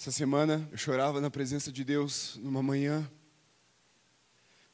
[0.00, 3.06] Essa semana eu chorava na presença de Deus numa manhã,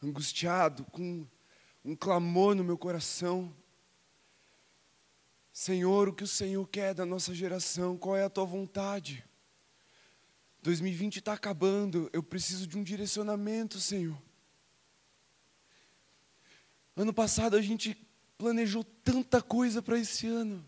[0.00, 1.26] angustiado, com
[1.84, 3.52] um clamor no meu coração.
[5.52, 7.99] Senhor, o que o Senhor quer da nossa geração?
[7.99, 9.25] Qual é a tua vontade?
[10.62, 14.17] 2020 está acabando, eu preciso de um direcionamento, Senhor.
[16.95, 17.97] Ano passado a gente
[18.39, 20.65] planejou tanta coisa para esse ano.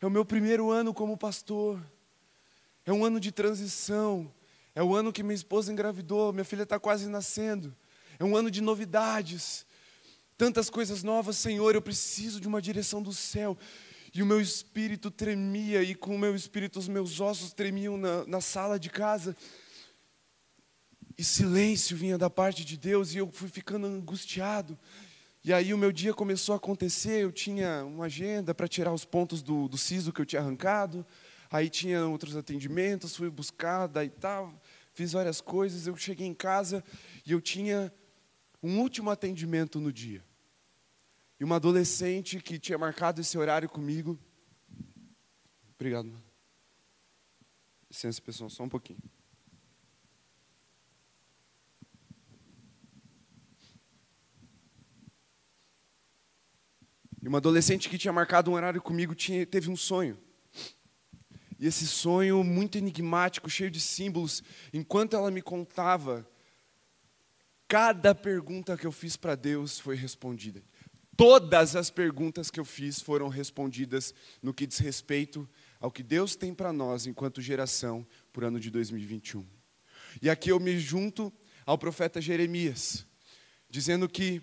[0.00, 1.80] É o meu primeiro ano como pastor.
[2.88, 4.32] É um ano de transição.
[4.74, 7.76] É o ano que minha esposa engravidou, minha filha está quase nascendo.
[8.18, 9.66] É um ano de novidades.
[10.38, 13.58] Tantas coisas novas, Senhor, eu preciso de uma direção do céu.
[14.14, 18.26] E o meu espírito tremia, e com o meu espírito os meus ossos tremiam na,
[18.26, 19.36] na sala de casa.
[21.18, 24.78] E silêncio vinha da parte de Deus, e eu fui ficando angustiado.
[25.44, 29.04] E aí o meu dia começou a acontecer, eu tinha uma agenda para tirar os
[29.04, 31.04] pontos do, do siso que eu tinha arrancado
[31.50, 34.60] aí tinha outros atendimentos, fui buscar, daí tal,
[34.92, 35.86] fiz várias coisas.
[35.86, 36.84] Eu cheguei em casa
[37.24, 37.92] e eu tinha
[38.62, 40.24] um último atendimento no dia.
[41.40, 44.18] E uma adolescente que tinha marcado esse horário comigo.
[45.76, 46.12] Obrigado.
[47.88, 48.98] Licença, pessoal, só um pouquinho.
[57.22, 60.18] E uma adolescente que tinha marcado um horário comigo tinha, teve um sonho.
[61.58, 64.42] E esse sonho muito enigmático, cheio de símbolos,
[64.72, 66.28] enquanto ela me contava,
[67.66, 70.62] cada pergunta que eu fiz para Deus foi respondida.
[71.16, 75.48] Todas as perguntas que eu fiz foram respondidas no que diz respeito
[75.80, 79.44] ao que Deus tem para nós enquanto geração por ano de 2021.
[80.22, 81.32] E aqui eu me junto
[81.66, 83.04] ao profeta Jeremias,
[83.68, 84.40] dizendo que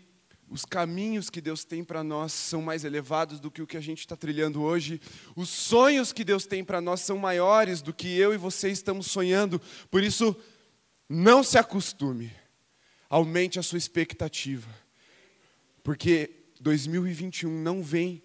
[0.49, 3.81] os caminhos que Deus tem para nós são mais elevados do que o que a
[3.81, 5.01] gente está trilhando hoje.
[5.35, 9.07] Os sonhos que Deus tem para nós são maiores do que eu e você estamos
[9.07, 9.59] sonhando.
[9.89, 10.35] Por isso,
[11.09, 12.31] não se acostume.
[13.09, 14.69] Aumente a sua expectativa.
[15.83, 18.23] Porque 2021 não vem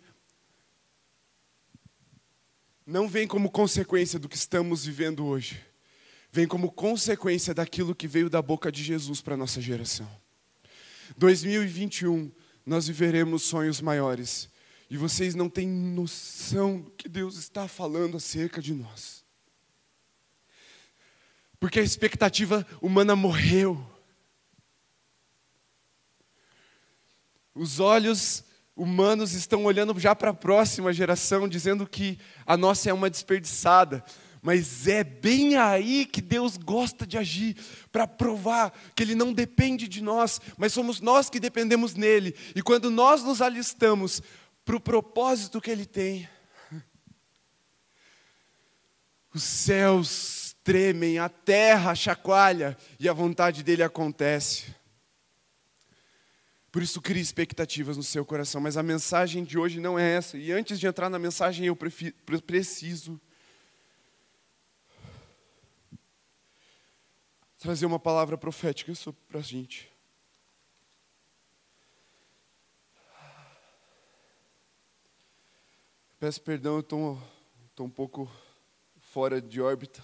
[2.87, 5.65] não vem como consequência do que estamos vivendo hoje.
[6.33, 10.11] Vem como consequência daquilo que veio da boca de Jesus para nossa geração.
[11.17, 12.31] 2021,
[12.65, 14.49] nós viveremos sonhos maiores.
[14.89, 19.25] E vocês não têm noção do que Deus está falando acerca de nós.
[21.61, 23.87] Porque a expectativa humana morreu.
[27.55, 28.43] Os olhos
[28.75, 34.03] humanos estão olhando já para a próxima geração, dizendo que a nossa é uma desperdiçada.
[34.43, 37.57] Mas é bem aí que Deus gosta de agir,
[37.93, 42.35] para provar que Ele não depende de nós, mas somos nós que dependemos nele.
[42.55, 44.23] E quando nós nos alistamos
[44.65, 46.27] para o propósito que Ele tem,
[49.35, 54.75] os céus tremem, a terra chacoalha e a vontade dele acontece.
[56.73, 58.61] Por isso, crie expectativas no seu coração.
[58.61, 60.39] Mas a mensagem de hoje não é essa.
[60.39, 63.21] E antes de entrar na mensagem, eu preciso
[67.61, 68.91] trazer uma palavra profética
[69.29, 69.93] para a gente.
[76.19, 78.31] Peço perdão, eu estou um pouco
[78.99, 80.03] fora de órbita.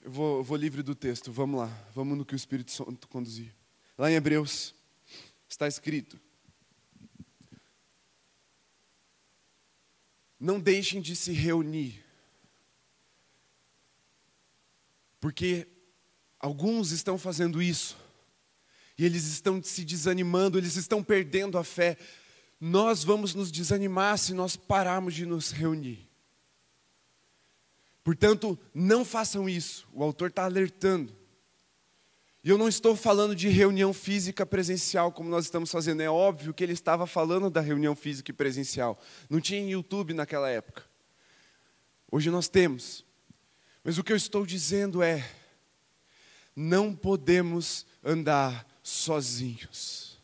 [0.00, 3.06] Eu vou, eu vou livre do texto, vamos lá, vamos no que o Espírito Santo
[3.08, 3.54] conduzir.
[3.98, 4.74] Lá em Hebreus
[5.46, 6.18] está escrito:
[10.44, 12.04] Não deixem de se reunir.
[15.18, 15.66] Porque
[16.38, 17.96] alguns estão fazendo isso.
[18.98, 21.96] E eles estão se desanimando, eles estão perdendo a fé.
[22.60, 26.06] Nós vamos nos desanimar se nós pararmos de nos reunir.
[28.02, 29.88] Portanto, não façam isso.
[29.94, 31.16] O autor está alertando.
[32.44, 36.02] E eu não estou falando de reunião física presencial como nós estamos fazendo.
[36.02, 39.00] É óbvio que ele estava falando da reunião física e presencial.
[39.30, 40.84] Não tinha YouTube naquela época.
[42.12, 43.02] Hoje nós temos.
[43.82, 45.26] Mas o que eu estou dizendo é:
[46.54, 50.18] não podemos andar sozinhos.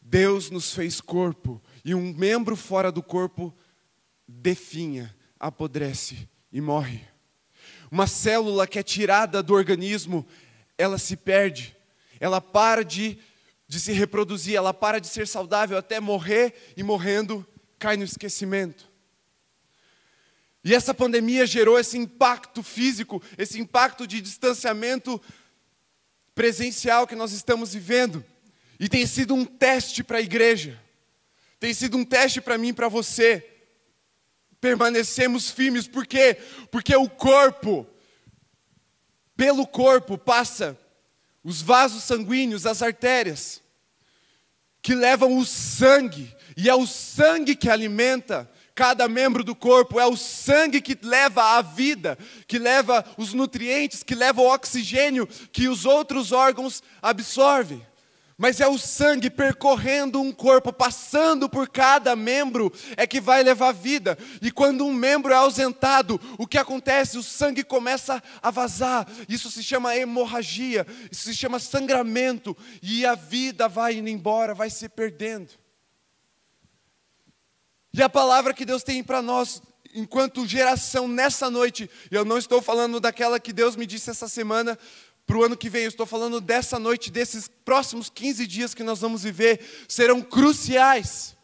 [0.00, 3.52] Deus nos fez corpo e um membro fora do corpo
[4.28, 7.02] definha, apodrece e morre.
[7.90, 10.26] Uma célula que é tirada do organismo
[10.76, 11.76] ela se perde,
[12.20, 13.18] ela para de,
[13.66, 17.46] de se reproduzir, ela para de ser saudável até morrer e morrendo
[17.78, 18.92] cai no esquecimento.
[20.64, 25.20] E essa pandemia gerou esse impacto físico, esse impacto de distanciamento
[26.34, 28.24] presencial que nós estamos vivendo.
[28.80, 30.80] E tem sido um teste para a igreja.
[31.60, 33.46] tem sido um teste para mim e para você.
[34.60, 36.38] Permanecemos firmes, por quê?
[36.70, 37.86] Porque o corpo,
[39.36, 40.78] pelo corpo passa
[41.42, 43.60] os vasos sanguíneos, as artérias,
[44.80, 50.06] que levam o sangue, e é o sangue que alimenta cada membro do corpo, é
[50.06, 55.68] o sangue que leva a vida, que leva os nutrientes, que leva o oxigênio que
[55.68, 57.84] os outros órgãos absorvem
[58.36, 63.72] mas é o sangue percorrendo um corpo, passando por cada membro, é que vai levar
[63.72, 64.18] vida.
[64.42, 67.16] E quando um membro é ausentado, o que acontece?
[67.16, 69.06] O sangue começa a vazar.
[69.28, 74.68] Isso se chama hemorragia, isso se chama sangramento, e a vida vai indo embora, vai
[74.68, 75.50] se perdendo.
[77.92, 79.62] E a palavra que Deus tem para nós,
[79.94, 84.76] enquanto geração nessa noite, eu não estou falando daquela que Deus me disse essa semana,
[85.26, 85.82] para o ano que vem.
[85.82, 91.36] Eu estou falando dessa noite, desses próximos 15 dias que nós vamos viver, serão cruciais.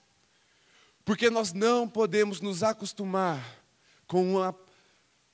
[1.04, 3.64] Porque nós não podemos nos acostumar
[4.06, 4.54] com, a,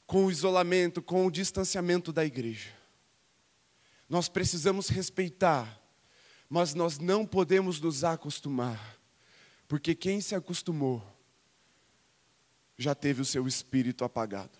[0.07, 2.71] com o isolamento, com o distanciamento da igreja.
[4.09, 5.81] Nós precisamos respeitar,
[6.49, 8.97] mas nós não podemos nos acostumar.
[9.67, 11.03] Porque quem se acostumou
[12.79, 14.57] já teve o seu espírito apagado.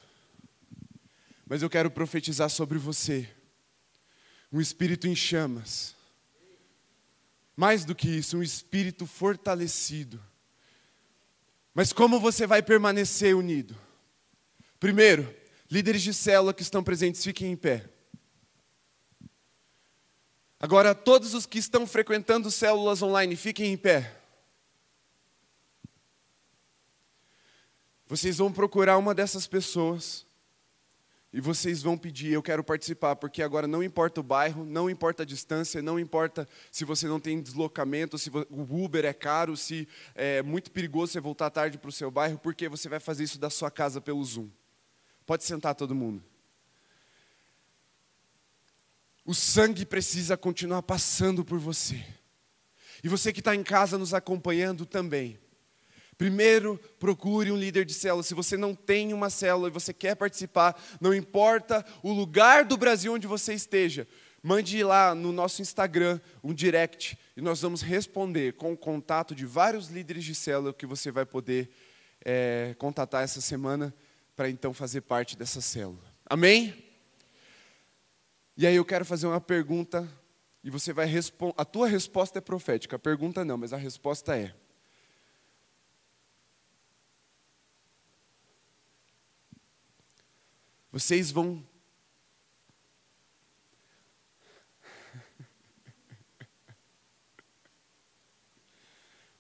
[1.47, 3.36] Mas eu quero profetizar sobre você
[4.53, 5.95] um espírito em chamas.
[7.57, 10.23] Mais do que isso, um espírito fortalecido.
[11.75, 13.77] Mas como você vai permanecer unido?
[14.79, 15.35] Primeiro,
[15.71, 17.89] líderes de célula que estão presentes, fiquem em pé.
[20.59, 24.21] Agora, todos os que estão frequentando células online, fiquem em pé.
[28.07, 30.26] Vocês vão procurar uma dessas pessoas
[31.37, 35.23] e vocês vão pedir, eu quero participar, porque agora não importa o bairro, não importa
[35.23, 39.87] a distância, não importa se você não tem deslocamento, se o Uber é caro, se
[40.15, 43.39] é muito perigoso você voltar tarde para o seu bairro, porque você vai fazer isso
[43.39, 44.49] da sua casa pelo Zoom.
[45.27, 46.25] Pode sentar todo mundo.
[49.23, 52.03] O sangue precisa continuar passando por você.
[53.05, 55.39] E você que está em casa nos acompanhando também.
[56.19, 58.23] Primeiro, procure um líder de célula.
[58.23, 62.77] Se você não tem uma célula e você quer participar, não importa o lugar do
[62.77, 64.09] Brasil onde você esteja,
[64.43, 69.45] mande lá no nosso Instagram um direct e nós vamos responder com o contato de
[69.45, 71.69] vários líderes de célula que você vai poder
[72.25, 73.95] é, contatar essa semana
[74.35, 76.03] para então fazer parte dessa célula.
[76.25, 76.83] Amém?
[78.57, 80.09] E aí eu quero fazer uma pergunta
[80.65, 81.55] e você vai responder.
[81.59, 84.55] A tua resposta é profética, a pergunta não, mas a resposta é.
[90.99, 91.63] Vocês vão.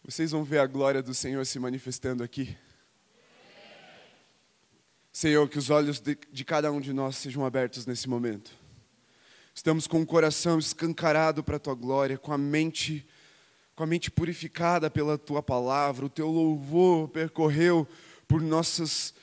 [0.04, 2.54] Vocês vão ver a glória do Senhor se manifestando aqui.
[5.10, 8.50] Senhor, que os olhos de, de, cada um de nós sejam abertos nesse momento.
[9.54, 13.08] Estamos com o coração escancarado para a tua glória, com a mente
[13.74, 16.04] com a mente purificada pela tua palavra.
[16.04, 17.88] O teu louvor percorreu
[18.28, 19.14] por nossas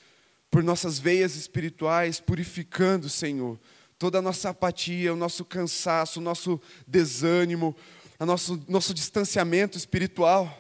[0.53, 3.59] por nossas veias espirituais, purificando, Senhor,
[3.97, 7.75] toda a nossa apatia, o nosso cansaço, o nosso desânimo,
[8.19, 10.55] o nosso, nosso distanciamento espiritual.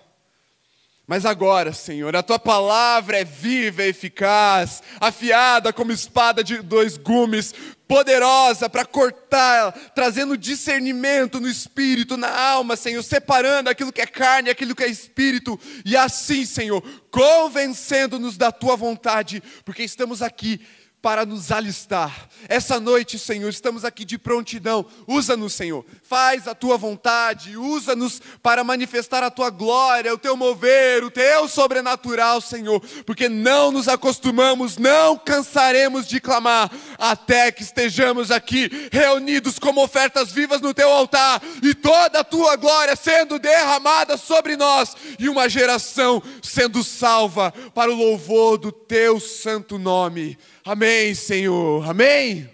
[1.05, 6.97] Mas agora, Senhor, a tua palavra é viva, e eficaz, afiada como espada de dois
[6.97, 7.53] gumes,
[7.93, 14.49] poderosa para cortar, trazendo discernimento no espírito, na alma, Senhor, separando aquilo que é carne,
[14.49, 16.81] aquilo que é espírito, e assim, Senhor,
[17.11, 20.59] convencendo-nos da tua vontade, porque estamos aqui
[21.03, 22.29] para nos alistar.
[22.47, 24.85] Essa noite, Senhor, estamos aqui de prontidão.
[25.05, 25.85] Usa-nos, Senhor.
[26.01, 31.49] Faz a tua vontade, usa-nos para manifestar a tua glória, o teu mover, o teu
[31.49, 39.59] sobrenatural, Senhor, porque não nos acostumamos, não cansaremos de clamar até que estejamos aqui reunidos
[39.59, 44.95] como ofertas vivas no teu altar e toda a tua glória sendo derramada sobre nós
[45.19, 50.37] e uma geração sendo salva para o louvor do teu santo nome.
[50.65, 51.85] Amém, Senhor.
[51.89, 52.49] Amém?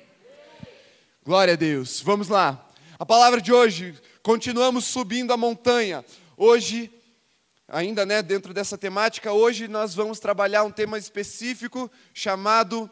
[1.24, 2.02] Glória a Deus.
[2.02, 2.68] Vamos lá.
[2.98, 6.04] A palavra de hoje, continuamos subindo a montanha.
[6.36, 6.92] Hoje,
[7.68, 12.90] ainda né, dentro dessa temática, hoje nós vamos trabalhar um tema específico chamado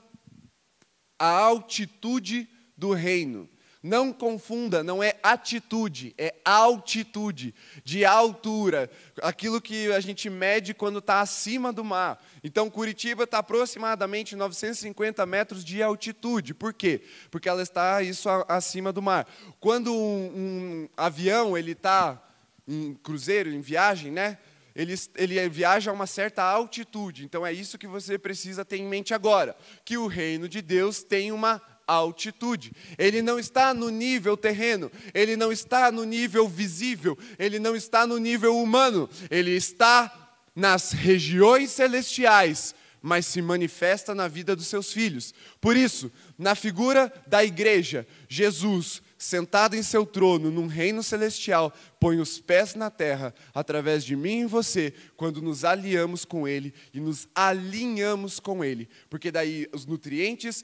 [1.17, 2.47] a altitude
[2.77, 3.49] do reino.
[3.87, 8.89] Não confunda, não é atitude, é altitude, de altura,
[9.21, 12.21] aquilo que a gente mede quando está acima do mar.
[12.43, 16.53] Então, Curitiba está aproximadamente 950 metros de altitude.
[16.53, 17.01] Por quê?
[17.31, 19.25] Porque ela está isso acima do mar.
[19.57, 22.21] Quando um, um avião ele está
[22.67, 24.37] em cruzeiro, em viagem, né?
[24.75, 27.23] ele, ele viaja a uma certa altitude.
[27.23, 31.01] Então é isso que você precisa ter em mente agora, que o reino de Deus
[31.01, 32.73] tem uma altitude.
[32.97, 38.05] Ele não está no nível terreno, ele não está no nível visível, ele não está
[38.05, 44.91] no nível humano, ele está nas regiões celestiais, mas se manifesta na vida dos seus
[44.91, 45.33] filhos.
[45.61, 52.19] Por isso, na figura da igreja, Jesus sentado em seu trono, num reino celestial, põe
[52.19, 56.99] os pés na terra, através de mim e você, quando nos aliamos com Ele e
[56.99, 58.87] nos alinhamos com Ele.
[59.09, 60.63] Porque daí os nutrientes,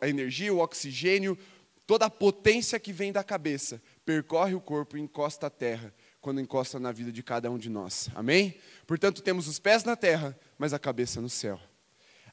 [0.00, 1.38] a energia, o oxigênio,
[1.86, 6.40] toda a potência que vem da cabeça, percorre o corpo e encosta a terra, quando
[6.40, 8.10] encosta na vida de cada um de nós.
[8.14, 8.58] Amém?
[8.86, 11.60] Portanto, temos os pés na terra, mas a cabeça no céu.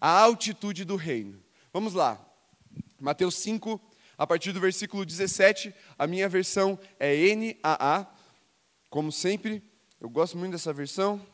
[0.02, 1.42] A altitude do reino.
[1.72, 2.20] Vamos lá.
[3.00, 3.80] Mateus 5,
[4.18, 8.08] a partir do versículo 17, a minha versão é NAA.
[8.90, 9.64] Como sempre,
[10.00, 11.26] eu gosto muito dessa versão.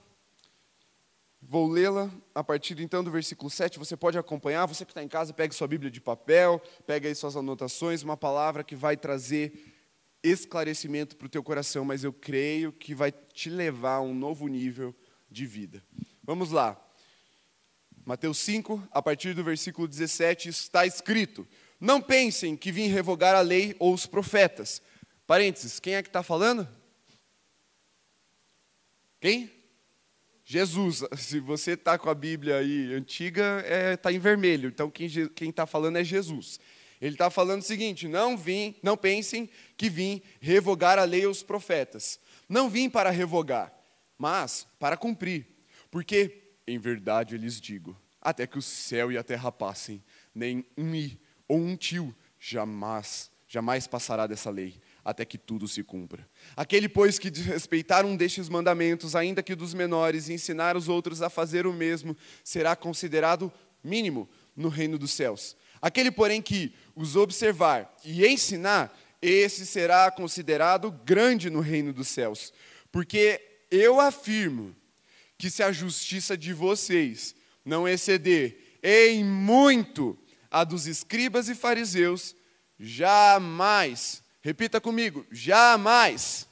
[1.41, 3.79] Vou lê-la a partir então do versículo 7.
[3.79, 4.65] Você pode acompanhar.
[4.67, 8.15] Você que está em casa, pegue sua Bíblia de papel, pegue aí suas anotações, uma
[8.15, 9.53] palavra que vai trazer
[10.23, 14.47] esclarecimento para o teu coração, mas eu creio que vai te levar a um novo
[14.47, 14.95] nível
[15.29, 15.83] de vida.
[16.23, 16.79] Vamos lá.
[18.05, 21.47] Mateus 5, a partir do versículo 17, está escrito:
[21.81, 24.83] não pensem que vim revogar a lei ou os profetas.
[25.25, 26.69] Parênteses, quem é que está falando?
[29.19, 29.51] Quem?
[30.45, 31.03] Jesus.
[31.17, 34.69] Se você está com a Bíblia aí antiga, está é, tá em vermelho.
[34.69, 36.59] Então quem está falando é Jesus.
[37.01, 41.31] Ele está falando o seguinte: não vim, não pensem que vim revogar a lei ou
[41.31, 42.19] os profetas.
[42.47, 43.73] Não vim para revogar,
[44.19, 45.47] mas para cumprir.
[45.89, 50.03] Porque, em verdade, eu lhes digo: até que o céu e a terra passem,
[50.35, 51.19] nem um i
[51.51, 56.25] ou um tio, jamais, jamais passará dessa lei, até que tudo se cumpra.
[56.55, 61.21] Aquele, pois, que respeitar um destes mandamentos, ainda que dos menores, e ensinar os outros
[61.21, 63.51] a fazer o mesmo, será considerado
[63.83, 65.57] mínimo no reino dos céus.
[65.81, 72.53] Aquele, porém, que os observar e ensinar, esse será considerado grande no reino dos céus.
[72.93, 74.73] Porque eu afirmo
[75.37, 80.17] que se a justiça de vocês não exceder em muito
[80.51, 82.35] a dos escribas e fariseus,
[82.77, 86.47] jamais, repita comigo, jamais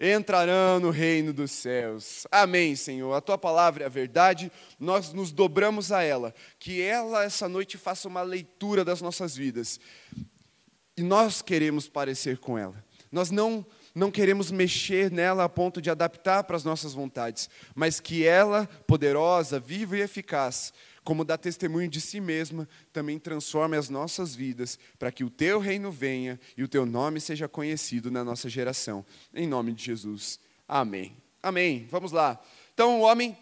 [0.00, 2.26] entrarão no reino dos céus.
[2.30, 3.12] Amém, Senhor.
[3.14, 6.34] A tua palavra é a verdade, nós nos dobramos a ela.
[6.58, 9.80] Que ela, essa noite, faça uma leitura das nossas vidas.
[10.96, 12.84] E nós queremos parecer com ela.
[13.10, 17.98] Nós não, não queremos mexer nela a ponto de adaptar para as nossas vontades, mas
[17.98, 20.72] que ela, poderosa, viva e eficaz,
[21.08, 25.58] como dá testemunho de si mesma, também transforme as nossas vidas, para que o teu
[25.58, 29.02] reino venha e o teu nome seja conhecido na nossa geração.
[29.32, 30.38] Em nome de Jesus.
[30.68, 31.16] Amém.
[31.42, 31.88] Amém.
[31.90, 32.38] Vamos lá.
[32.74, 33.34] Então, o homem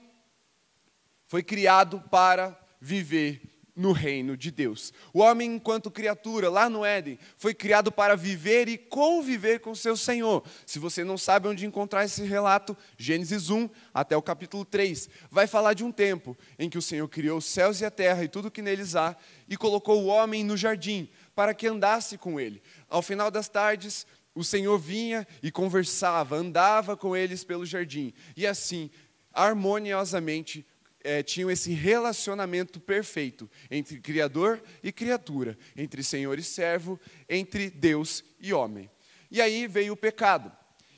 [1.26, 3.42] foi criado para viver
[3.76, 4.92] no reino de Deus.
[5.12, 9.96] O homem, enquanto criatura, lá no Éden, foi criado para viver e conviver com seu
[9.96, 10.42] Senhor.
[10.64, 15.46] Se você não sabe onde encontrar esse relato, Gênesis 1 até o capítulo 3, vai
[15.46, 18.28] falar de um tempo em que o Senhor criou os céus e a terra e
[18.28, 19.14] tudo que neles há
[19.46, 22.62] e colocou o homem no jardim para que andasse com ele.
[22.88, 28.12] Ao final das tardes, o Senhor vinha e conversava, andava com eles pelo jardim.
[28.34, 28.90] E assim,
[29.32, 30.66] harmoniosamente,
[31.06, 36.98] é, tinham esse relacionamento perfeito entre Criador e criatura, entre Senhor e servo,
[37.28, 38.90] entre Deus e homem.
[39.30, 40.50] E aí veio o pecado.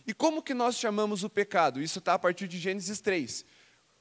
[0.06, 1.82] E como que nós chamamos o pecado?
[1.82, 3.44] Isso está a partir de Gênesis 3.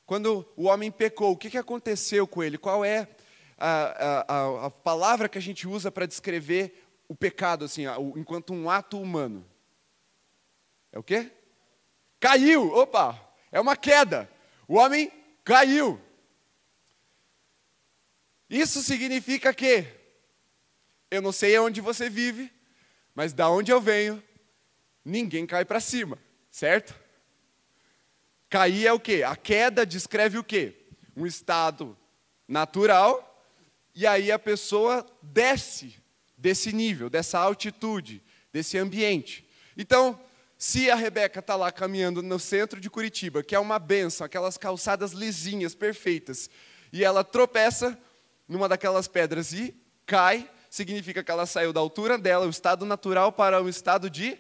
[0.06, 2.58] Quando o homem pecou, o que, que aconteceu com ele?
[2.58, 3.10] Qual é
[3.58, 7.84] a, a, a palavra que a gente usa para descrever o pecado, assim,
[8.16, 9.46] enquanto um ato humano?
[10.94, 11.30] É o quê?
[12.22, 12.74] Caiu!
[12.74, 13.22] Opa!
[13.52, 14.30] É uma queda.
[14.66, 15.12] O homem
[15.48, 15.98] caiu.
[18.50, 19.88] Isso significa que
[21.10, 22.52] eu não sei onde você vive,
[23.16, 24.22] mas da onde eu venho,
[25.06, 26.20] ninguém cai para cima,
[26.52, 26.94] certo?
[28.50, 29.24] Cair é o quê?
[29.24, 30.86] A queda descreve o quê?
[31.16, 31.98] Um estado
[32.46, 33.24] natural,
[33.96, 35.96] e aí a pessoa desce
[36.38, 39.48] desse nível, dessa altitude, desse ambiente.
[39.78, 40.20] Então,
[40.58, 44.58] se a Rebeca está lá caminhando no centro de Curitiba, que é uma benção, aquelas
[44.58, 46.50] calçadas lisinhas, perfeitas,
[46.92, 47.98] e ela tropeça
[48.48, 53.32] numa daquelas pedras e cai, significa que ela saiu da altura dela, o estado natural,
[53.32, 54.38] para um estado de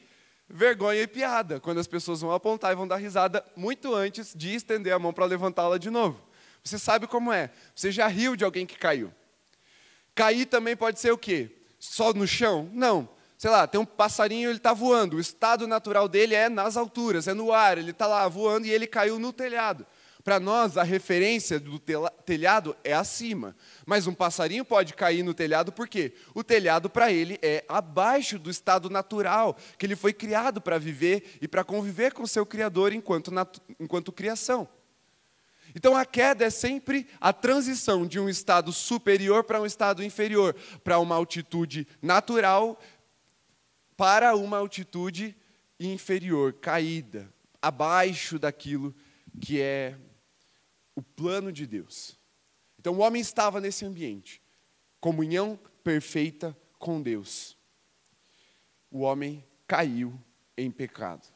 [0.49, 4.55] vergonha e piada, quando as pessoas vão apontar e vão dar risada muito antes de
[4.55, 6.19] estender a mão para levantá-la de novo.
[6.63, 7.51] Você sabe como é?
[7.75, 9.13] Você já riu de alguém que caiu.
[10.15, 11.51] Cair também pode ser o quê?
[11.79, 12.69] Só no chão?
[12.73, 16.75] Não sei lá, tem um passarinho, ele está voando, o estado natural dele é nas
[16.75, 19.85] alturas, é no ar, ele está lá voando e ele caiu no telhado.
[20.27, 21.79] Para nós, a referência do
[22.25, 23.55] telhado é acima.
[23.85, 28.49] Mas um passarinho pode cair no telhado porque o telhado para ele é abaixo do
[28.49, 33.31] estado natural, que ele foi criado para viver e para conviver com seu Criador enquanto,
[33.79, 34.67] enquanto criação.
[35.73, 40.55] Então a queda é sempre a transição de um estado superior para um estado inferior,
[40.83, 42.79] para uma altitude natural
[43.97, 45.35] para uma altitude
[45.79, 48.95] inferior, caída, abaixo daquilo
[49.41, 49.97] que é
[50.95, 52.17] o plano de Deus.
[52.79, 54.41] Então o homem estava nesse ambiente,
[55.01, 57.57] comunhão perfeita com Deus.
[58.89, 60.17] O homem caiu
[60.55, 61.27] em pecado.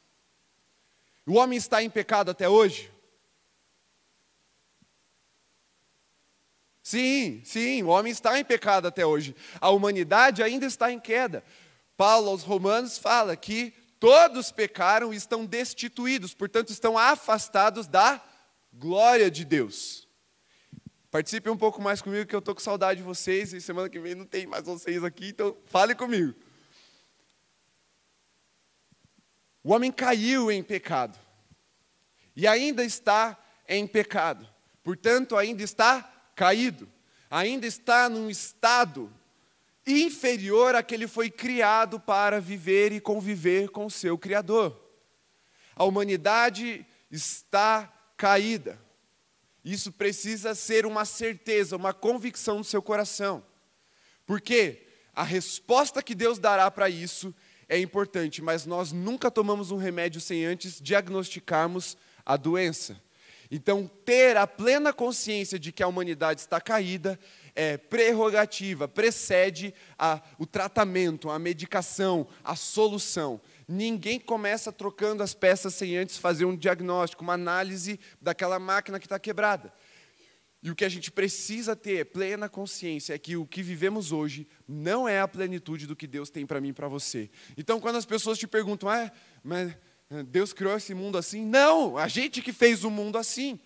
[1.25, 2.91] O homem está em pecado até hoje?
[6.84, 9.36] Sim, sim, o homem está em pecado até hoje.
[9.60, 11.44] A humanidade ainda está em queda.
[12.01, 18.20] Paulo aos Romanos fala que todos pecaram e estão destituídos, portanto, estão afastados da
[18.74, 20.08] glória de Deus.
[21.12, 24.00] Participe um pouco mais comigo, que eu estou com saudade de vocês, e semana que
[24.00, 26.34] vem não tem mais vocês aqui, então fale comigo.
[29.63, 31.20] O homem caiu em pecado,
[32.36, 33.38] e ainda está
[33.70, 34.50] em pecado,
[34.84, 36.01] portanto, ainda está
[36.36, 36.91] caído,
[37.29, 39.20] ainda está num estado
[39.85, 44.79] inferior a que ele foi criado para viver e conviver com seu Criador.
[45.75, 48.79] A humanidade está caída.
[49.63, 53.43] Isso precisa ser uma certeza, uma convicção no seu coração.
[54.25, 57.33] Porque a resposta que Deus dará para isso
[57.67, 63.01] é importante, mas nós nunca tomamos um remédio sem antes diagnosticarmos a doença.
[63.50, 67.19] Então, ter a plena consciência de que a humanidade está caída
[67.55, 73.41] é prerrogativa, precede a, o tratamento, a medicação, a solução.
[73.67, 79.05] Ninguém começa trocando as peças sem antes fazer um diagnóstico, uma análise daquela máquina que
[79.05, 79.74] está quebrada.
[80.63, 84.47] E o que a gente precisa ter plena consciência é que o que vivemos hoje
[84.67, 87.32] não é a plenitude do que Deus tem para mim e para você.
[87.58, 89.12] Então, quando as pessoas te perguntam, ah,
[89.43, 89.75] mas
[90.28, 91.43] Deus criou esse mundo assim?
[91.43, 93.60] Não, a gente que fez o mundo assim.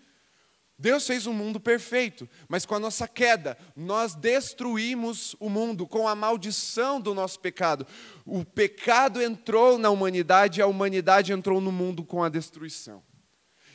[0.78, 6.06] Deus fez um mundo perfeito, mas com a nossa queda, nós destruímos o mundo com
[6.06, 7.88] a maldição do nosso pecado.
[8.26, 13.02] O pecado entrou na humanidade e a humanidade entrou no mundo com a destruição.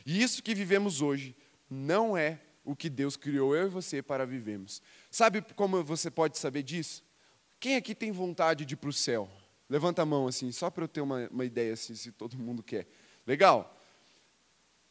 [0.05, 1.35] E isso que vivemos hoje
[1.71, 4.83] não é o que Deus criou eu e você para vivermos.
[5.11, 7.03] Sabe como você pode saber disso?
[7.59, 9.29] Quem aqui tem vontade de ir para o céu?
[9.71, 12.63] Levanta a mão assim, só para eu ter uma, uma ideia assim, se todo mundo
[12.63, 12.87] quer.
[13.27, 13.75] Legal?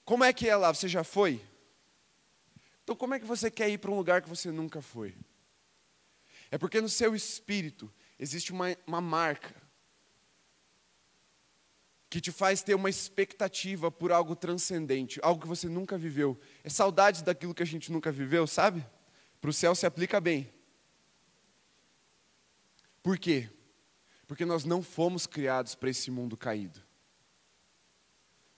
[0.06, 0.74] Como é que é lá?
[0.74, 1.42] Você já foi?
[2.90, 5.16] Então, como é que você quer ir para um lugar que você nunca foi?
[6.50, 9.54] É porque no seu espírito existe uma, uma marca
[12.10, 16.36] que te faz ter uma expectativa por algo transcendente, algo que você nunca viveu.
[16.64, 18.84] É saudade daquilo que a gente nunca viveu, sabe?
[19.40, 20.52] Para o céu se aplica bem.
[23.04, 23.52] Por quê?
[24.26, 26.82] Porque nós não fomos criados para esse mundo caído.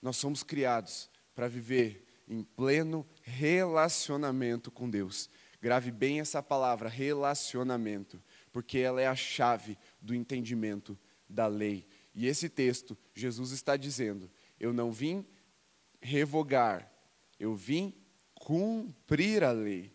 [0.00, 5.28] Nós somos criados para viver em pleno relacionamento com Deus.
[5.60, 11.86] Grave bem essa palavra, relacionamento, porque ela é a chave do entendimento da lei.
[12.14, 15.24] E esse texto, Jesus está dizendo: Eu não vim
[16.00, 16.90] revogar,
[17.38, 17.94] eu vim
[18.34, 19.94] cumprir a lei.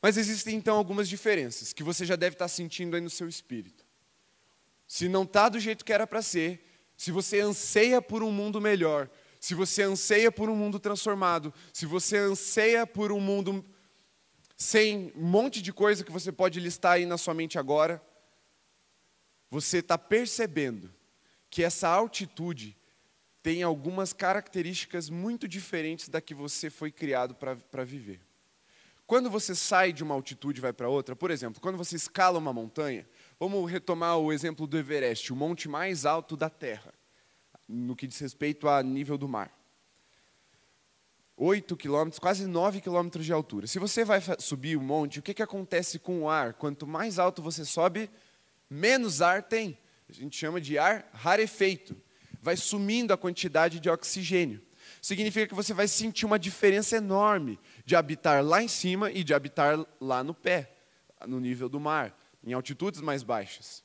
[0.00, 3.84] Mas existem então algumas diferenças que você já deve estar sentindo aí no seu espírito.
[4.86, 6.64] Se não está do jeito que era para ser,
[6.96, 9.08] se você anseia por um mundo melhor,
[9.42, 13.64] se você anseia por um mundo transformado, se você anseia por um mundo
[14.56, 18.00] sem um monte de coisa que você pode listar aí na sua mente agora,
[19.50, 20.94] você está percebendo
[21.50, 22.78] que essa altitude
[23.42, 28.20] tem algumas características muito diferentes da que você foi criado para viver.
[29.08, 32.38] Quando você sai de uma altitude e vai para outra, por exemplo, quando você escala
[32.38, 33.04] uma montanha,
[33.40, 36.94] vamos retomar o exemplo do Everest, o monte mais alto da Terra
[37.68, 39.50] no que diz respeito a nível do mar.
[41.36, 43.66] 8 quilômetros, quase 9 quilômetros de altura.
[43.66, 46.54] Se você vai subir um monte, o que, que acontece com o ar?
[46.54, 48.10] Quanto mais alto você sobe,
[48.68, 49.78] menos ar tem.
[50.08, 51.96] A gente chama de ar rarefeito.
[52.40, 54.60] Vai sumindo a quantidade de oxigênio.
[55.00, 59.34] Significa que você vai sentir uma diferença enorme de habitar lá em cima e de
[59.34, 60.76] habitar lá no pé,
[61.26, 63.81] no nível do mar, em altitudes mais baixas.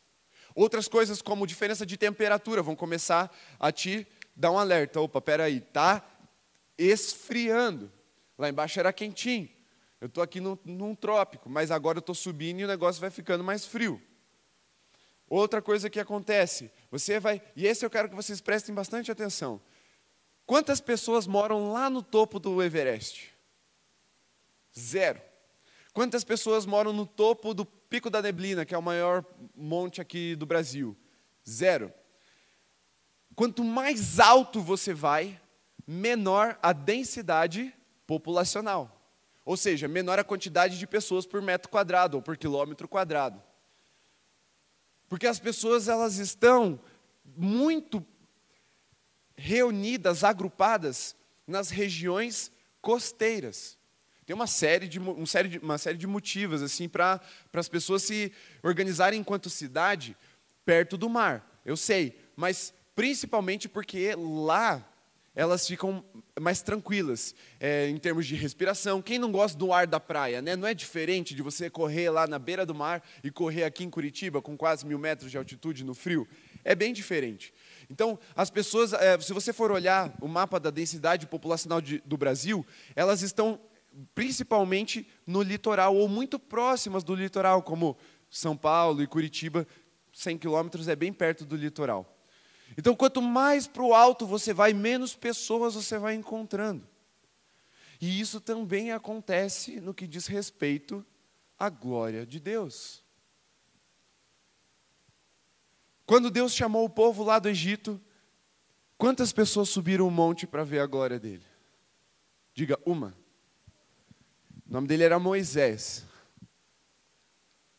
[0.58, 5.00] Outras coisas como diferença de temperatura vão começar a te dar um alerta.
[5.00, 6.04] Opa, peraí, tá
[6.76, 7.92] esfriando.
[8.36, 9.48] Lá embaixo era quentinho.
[10.02, 13.12] Eu estou aqui no, num trópico, mas agora eu estou subindo e o negócio vai
[13.12, 14.02] ficando mais frio.
[15.30, 19.62] Outra coisa que acontece, você vai, e esse eu quero que vocês prestem bastante atenção.
[20.44, 23.32] Quantas pessoas moram lá no topo do Everest?
[24.76, 25.22] Zero.
[25.98, 30.36] Quantas pessoas moram no topo do Pico da Neblina, que é o maior monte aqui
[30.36, 30.96] do Brasil?
[31.50, 31.92] Zero.
[33.36, 35.42] Quanto mais alto você vai,
[35.88, 37.74] menor a densidade
[38.06, 39.12] populacional.
[39.44, 43.42] Ou seja, menor a quantidade de pessoas por metro quadrado ou por quilômetro quadrado.
[45.10, 46.80] Porque as pessoas elas estão
[47.26, 48.06] muito
[49.36, 51.16] reunidas, agrupadas
[51.48, 52.52] nas regiões
[52.84, 53.77] costeiras.
[54.28, 57.22] Tem uma série de, uma série de, uma série de motivos assim para
[57.54, 58.30] as pessoas se
[58.62, 60.18] organizarem enquanto cidade
[60.66, 61.62] perto do mar.
[61.64, 64.86] Eu sei, mas principalmente porque lá
[65.34, 66.04] elas ficam
[66.38, 69.02] mais tranquilas é, em termos de respiração.
[69.02, 70.58] Quem não gosta do ar da praia, né?
[70.58, 73.90] não é diferente de você correr lá na beira do mar e correr aqui em
[73.90, 76.28] Curitiba com quase mil metros de altitude no frio?
[76.66, 77.54] É bem diferente.
[77.90, 82.18] Então, as pessoas, é, se você for olhar o mapa da densidade populacional de, do
[82.18, 83.58] Brasil, elas estão
[84.14, 87.98] principalmente no litoral ou muito próximas do litoral, como
[88.30, 89.68] São Paulo e Curitiba,
[90.14, 92.18] 100 quilômetros é bem perto do litoral.
[92.78, 96.88] Então, quanto mais para o alto você vai, menos pessoas você vai encontrando.
[98.00, 101.06] E isso também acontece no que diz respeito
[101.58, 103.04] à glória de Deus.
[106.06, 108.00] Quando Deus chamou o povo lá do Egito,
[108.98, 111.44] quantas pessoas subiram o monte para ver a glória dele?
[112.54, 113.16] Diga uma.
[114.70, 116.06] O nome dele era Moisés.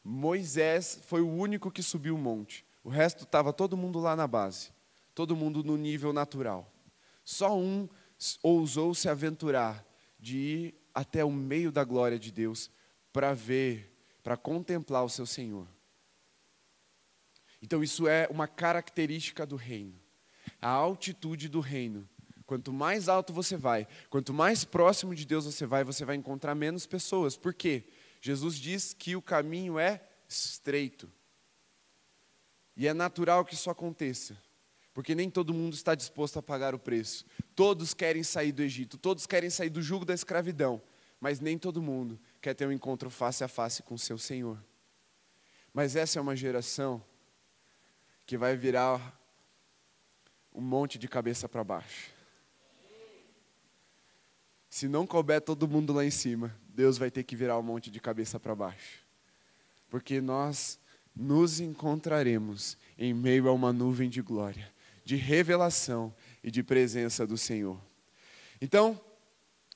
[0.02, 2.64] Moisés foi o único que subiu o monte.
[2.82, 4.72] O resto estava todo mundo lá na base
[5.18, 6.72] todo mundo no nível natural.
[7.24, 7.88] Só um
[8.40, 9.84] ousou se aventurar
[10.16, 12.70] de ir até o meio da glória de Deus
[13.12, 15.66] para ver, para contemplar o seu Senhor.
[17.60, 20.00] Então, isso é uma característica do reino.
[20.62, 22.08] A altitude do reino.
[22.48, 26.54] Quanto mais alto você vai, quanto mais próximo de Deus você vai, você vai encontrar
[26.54, 27.36] menos pessoas.
[27.36, 27.84] Por quê?
[28.22, 31.12] Jesus diz que o caminho é estreito.
[32.74, 34.34] E é natural que isso aconteça.
[34.94, 37.26] Porque nem todo mundo está disposto a pagar o preço.
[37.54, 40.80] Todos querem sair do Egito, todos querem sair do jugo da escravidão,
[41.20, 44.58] mas nem todo mundo quer ter um encontro face a face com o seu Senhor.
[45.74, 47.04] Mas essa é uma geração
[48.24, 49.20] que vai virar
[50.50, 52.16] um monte de cabeça para baixo.
[54.68, 57.90] Se não couber todo mundo lá em cima, Deus vai ter que virar um monte
[57.90, 59.00] de cabeça para baixo.
[59.88, 60.78] Porque nós
[61.14, 64.72] nos encontraremos em meio a uma nuvem de glória
[65.08, 67.80] de revelação e de presença do Senhor.
[68.60, 69.00] Então,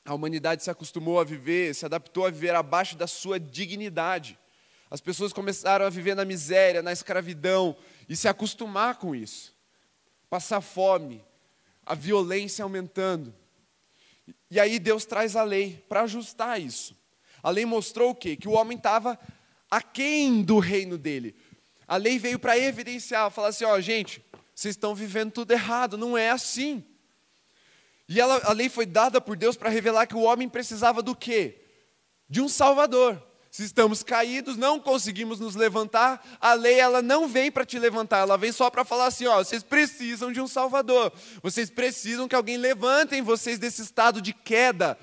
[0.04, 4.38] a humanidade se acostumou a viver, se adaptou a viver abaixo da sua dignidade.
[4.90, 7.74] As pessoas começaram a viver na miséria, na escravidão
[8.10, 9.56] e se acostumar com isso.
[10.28, 11.24] Passar fome,
[11.86, 13.34] a violência aumentando.
[14.50, 16.96] E aí Deus traz a lei para ajustar isso.
[17.42, 18.36] A lei mostrou o quê?
[18.36, 19.18] Que o homem estava
[19.70, 21.34] aquém do reino dele.
[21.88, 24.22] A lei veio para evidenciar, falar assim, ó, gente,
[24.54, 26.84] vocês estão vivendo tudo errado, não é assim.
[28.08, 31.16] E ela, a lei foi dada por Deus para revelar que o homem precisava do
[31.16, 31.62] quê?
[32.28, 33.22] De um Salvador.
[33.52, 38.20] Se estamos caídos, não conseguimos nos levantar, a lei ela não vem para te levantar,
[38.20, 41.12] ela vem só para falar assim, ó, vocês precisam de um Salvador.
[41.42, 44.96] Vocês precisam que alguém levante vocês desse estado de queda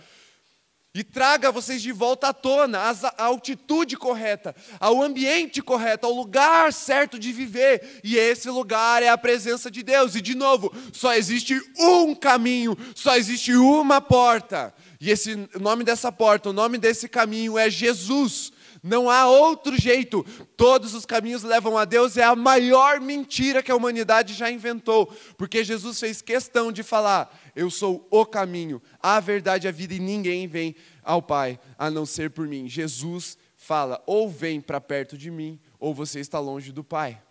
[0.95, 6.73] e traga vocês de volta à tona, à altitude correta, ao ambiente correto, ao lugar
[6.73, 8.01] certo de viver.
[8.03, 10.15] E esse lugar é a presença de Deus.
[10.15, 14.73] E de novo, só existe um caminho, só existe uma porta.
[14.99, 18.51] E esse o nome dessa porta, o nome desse caminho é Jesus.
[18.83, 20.25] Não há outro jeito.
[20.57, 25.07] Todos os caminhos levam a Deus é a maior mentira que a humanidade já inventou,
[25.37, 29.99] porque Jesus fez questão de falar: eu sou o caminho, a verdade, a vida, e
[29.99, 32.67] ninguém vem ao Pai a não ser por mim.
[32.67, 37.21] Jesus fala: ou vem para perto de mim, ou você está longe do Pai.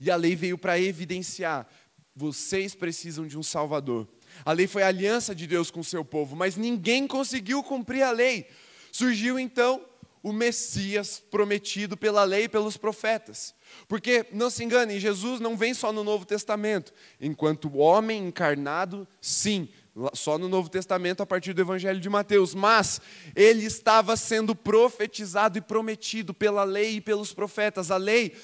[0.00, 1.66] E a lei veio para evidenciar:
[2.14, 4.08] vocês precisam de um Salvador.
[4.44, 8.02] A lei foi a aliança de Deus com o seu povo, mas ninguém conseguiu cumprir
[8.02, 8.46] a lei.
[8.92, 9.84] Surgiu então
[10.22, 13.54] o Messias prometido pela lei e pelos profetas.
[13.88, 16.92] Porque, não se engane, Jesus não vem só no Novo Testamento.
[17.20, 19.68] Enquanto homem encarnado, sim,
[20.12, 22.54] só no Novo Testamento a partir do Evangelho de Mateus.
[22.54, 23.00] Mas
[23.34, 27.90] ele estava sendo profetizado e prometido pela lei e pelos profetas.
[27.90, 28.34] A lei,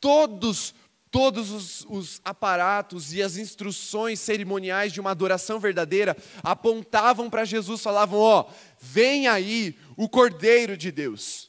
[0.00, 0.74] todos
[1.10, 7.82] todos os, os, aparatos e as instruções cerimoniais de uma adoração verdadeira apontavam para Jesus,
[7.82, 8.46] falavam: Ó,
[8.80, 11.48] vem aí o Cordeiro de Deus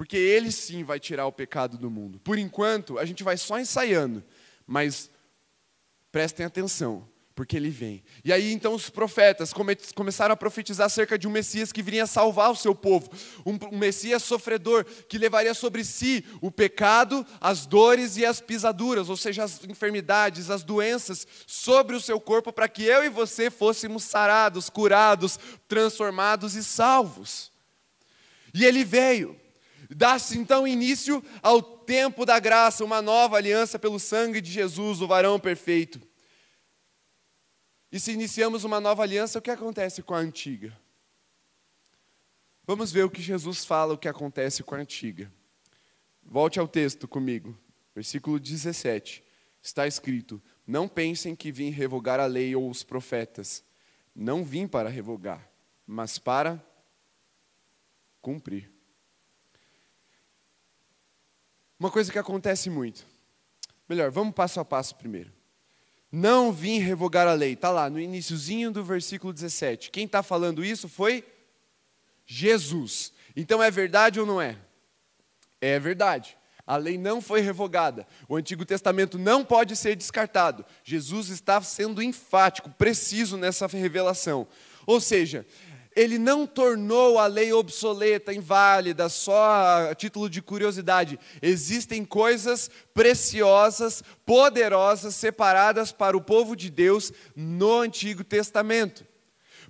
[0.00, 2.18] porque Ele sim vai tirar o pecado do mundo.
[2.20, 4.24] Por enquanto, a gente vai só ensaiando,
[4.66, 5.10] mas
[6.10, 7.06] prestem atenção,
[7.40, 8.02] porque ele vem.
[8.22, 12.06] E aí então os profetas come começaram a profetizar acerca de um Messias que viria
[12.06, 13.10] salvar o seu povo,
[13.46, 19.08] um, um, Messias sofredor que levaria sobre si o pecado, as dores e as pisaduras,
[19.08, 23.50] ou seja, as enfermidades, as doenças sobre o seu corpo, para que eu e você
[23.50, 27.50] fôssemos sarados, curados, transformados e salvos.
[28.52, 29.34] E ele veio.
[29.88, 35.06] Dá-se então início ao tempo da graça, uma nova aliança pelo sangue de Jesus, o
[35.06, 36.09] varão perfeito.
[37.92, 40.76] E se iniciamos uma nova aliança, o que acontece com a antiga?
[42.64, 45.32] Vamos ver o que Jesus fala, o que acontece com a antiga.
[46.22, 47.58] Volte ao texto comigo,
[47.94, 49.24] versículo 17.
[49.60, 53.64] Está escrito: Não pensem que vim revogar a lei ou os profetas.
[54.14, 55.50] Não vim para revogar,
[55.86, 56.64] mas para
[58.22, 58.70] cumprir.
[61.78, 63.06] Uma coisa que acontece muito.
[63.88, 65.39] Melhor, vamos passo a passo primeiro.
[66.10, 67.52] Não vim revogar a lei.
[67.52, 69.90] Está lá no iníciozinho do versículo 17.
[69.90, 71.24] Quem está falando isso foi
[72.26, 73.12] Jesus.
[73.36, 74.56] Então é verdade ou não é?
[75.60, 76.36] É verdade.
[76.66, 78.06] A lei não foi revogada.
[78.28, 80.64] O Antigo Testamento não pode ser descartado.
[80.84, 84.46] Jesus está sendo enfático, preciso nessa revelação.
[84.86, 85.46] Ou seja,
[86.00, 91.20] ele não tornou a lei obsoleta, inválida, só a título de curiosidade.
[91.42, 99.06] Existem coisas preciosas, poderosas, separadas para o povo de Deus no Antigo Testamento.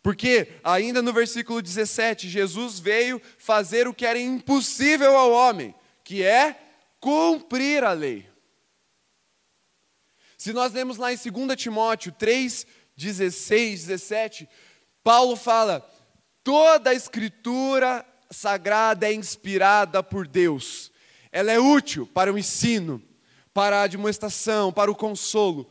[0.04, 6.22] Porque, ainda no versículo 17, Jesus veio fazer o que era impossível ao homem, que
[6.22, 6.56] é
[7.00, 8.30] cumprir a lei.
[10.38, 14.48] Se nós lemos lá em 2 Timóteo 3, 16, 17,
[15.02, 15.84] Paulo fala:
[16.42, 20.90] Toda a escritura sagrada é inspirada por Deus.
[21.30, 23.02] Ela é útil para o ensino,
[23.52, 25.70] para a demonstração, para o consolo.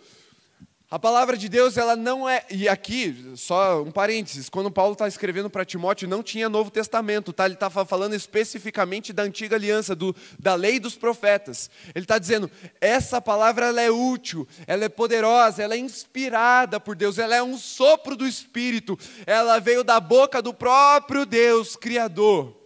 [0.91, 2.43] A palavra de Deus, ela não é.
[2.49, 7.31] E aqui, só um parênteses: quando Paulo está escrevendo para Timóteo, não tinha Novo Testamento,
[7.31, 7.45] tá?
[7.45, 11.69] ele está falando especificamente da antiga aliança, do, da lei dos profetas.
[11.93, 12.49] Ele está dizendo:
[12.81, 17.43] essa palavra ela é útil, ela é poderosa, ela é inspirada por Deus, ela é
[17.43, 18.97] um sopro do Espírito,
[19.27, 22.58] ela veio da boca do próprio Deus, Criador.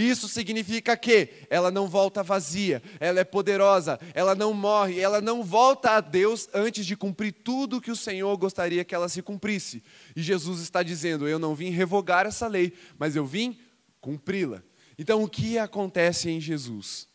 [0.00, 5.44] Isso significa que ela não volta vazia, ela é poderosa, ela não morre, ela não
[5.44, 9.82] volta a Deus antes de cumprir tudo que o Senhor gostaria que ela se cumprisse.
[10.16, 13.60] E Jesus está dizendo: Eu não vim revogar essa lei, mas eu vim
[14.00, 14.62] cumpri-la.
[14.98, 17.06] Então, o que acontece em Jesus?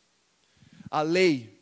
[0.91, 1.59] A lei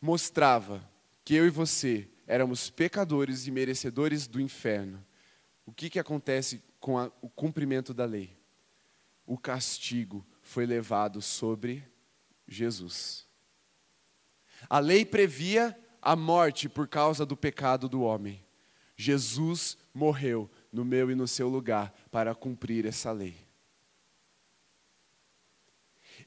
[0.00, 0.88] mostrava
[1.24, 5.04] que eu e você éramos pecadores e merecedores do inferno.
[5.66, 8.36] O que, que acontece com a, o cumprimento da lei?
[9.26, 11.82] O castigo foi levado sobre
[12.46, 13.26] Jesus.
[14.70, 18.44] A lei previa a morte por causa do pecado do homem.
[18.96, 23.36] Jesus morreu no meu e no seu lugar para cumprir essa lei.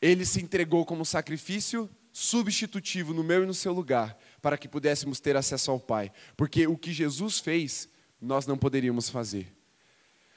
[0.01, 5.19] Ele se entregou como sacrifício substitutivo no meu e no seu lugar, para que pudéssemos
[5.19, 6.11] ter acesso ao Pai.
[6.35, 7.87] Porque o que Jesus fez,
[8.19, 9.55] nós não poderíamos fazer.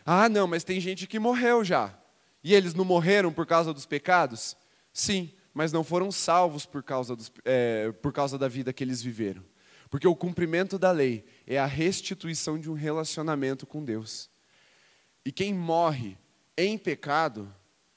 [0.04, 1.99] Ah, não, mas tem gente que morreu já.
[2.42, 4.56] E eles não morreram por causa dos pecados?
[4.92, 9.02] Sim, mas não foram salvos por causa, dos, é, por causa da vida que eles
[9.02, 9.44] viveram.
[9.90, 14.30] Porque o cumprimento da lei é a restituição de um relacionamento com Deus.
[15.24, 16.16] E quem morre
[16.56, 17.52] em pecado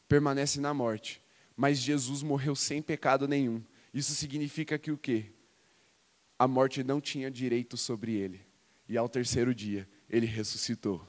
[0.07, 1.21] permanece na morte.
[1.55, 3.63] Mas Jesus morreu sem pecado nenhum.
[3.93, 5.31] Isso significa que o quê?
[6.37, 8.41] A morte não tinha direito sobre ele.
[8.89, 11.07] E ao terceiro dia, ele ressuscitou.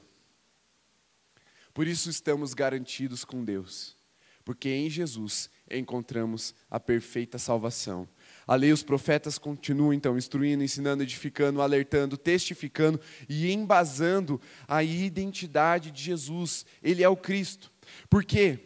[1.75, 3.97] Por isso estamos garantidos com Deus,
[4.45, 8.07] porque em Jesus encontramos a perfeita salvação.
[8.47, 15.91] A lei os profetas continuam então instruindo, ensinando, edificando, alertando, testificando e embasando a identidade
[15.91, 16.65] de Jesus.
[16.81, 17.69] Ele é o Cristo.
[18.09, 18.57] Por quê?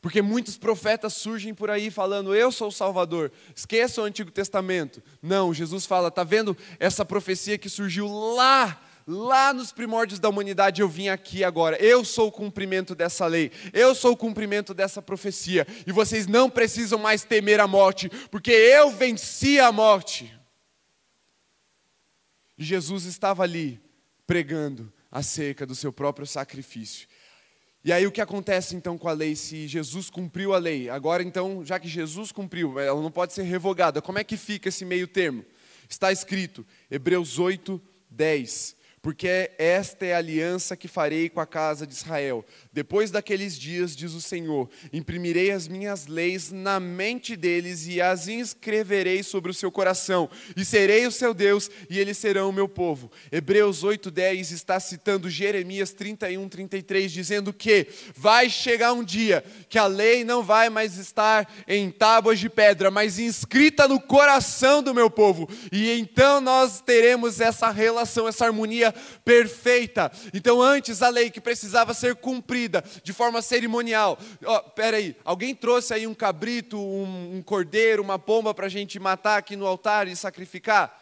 [0.00, 3.32] Porque muitos profetas surgem por aí falando, eu sou o Salvador.
[3.52, 5.02] Esqueça o Antigo Testamento.
[5.20, 10.82] Não, Jesus fala, está vendo essa profecia que surgiu lá lá nos primórdios da humanidade
[10.82, 11.82] eu vim aqui agora.
[11.82, 16.50] Eu sou o cumprimento dessa lei, eu sou o cumprimento dessa profecia, e vocês não
[16.50, 20.38] precisam mais temer a morte, porque eu venci a morte.
[22.58, 23.80] E Jesus estava ali
[24.26, 27.08] pregando acerca do seu próprio sacrifício.
[27.82, 30.90] E aí o que acontece então com a lei se Jesus cumpriu a lei?
[30.90, 34.02] Agora então, já que Jesus cumpriu, ela não pode ser revogada.
[34.02, 35.44] Como é que fica esse meio termo?
[35.88, 38.77] Está escrito, Hebreus 8, 10.
[39.00, 42.44] Porque esta é a aliança que farei com a casa de Israel.
[42.72, 48.28] Depois daqueles dias, diz o Senhor, imprimirei as minhas leis na mente deles e as
[48.28, 52.68] inscreverei sobre o seu coração, e serei o seu Deus, e eles serão o meu
[52.68, 53.10] povo.
[53.30, 59.86] Hebreus 8:10 está citando Jeremias 31, 33, dizendo que vai chegar um dia que a
[59.86, 65.10] lei não vai mais estar em tábuas de pedra, mas inscrita no coração do meu
[65.10, 68.87] povo, e então nós teremos essa relação, essa harmonia
[69.24, 70.10] perfeita.
[70.32, 74.18] Então, antes a lei que precisava ser cumprida de forma cerimonial.
[74.44, 78.98] Oh, peraí, alguém trouxe aí um cabrito, um, um cordeiro, uma pomba para a gente
[78.98, 80.96] matar aqui no altar e sacrificar?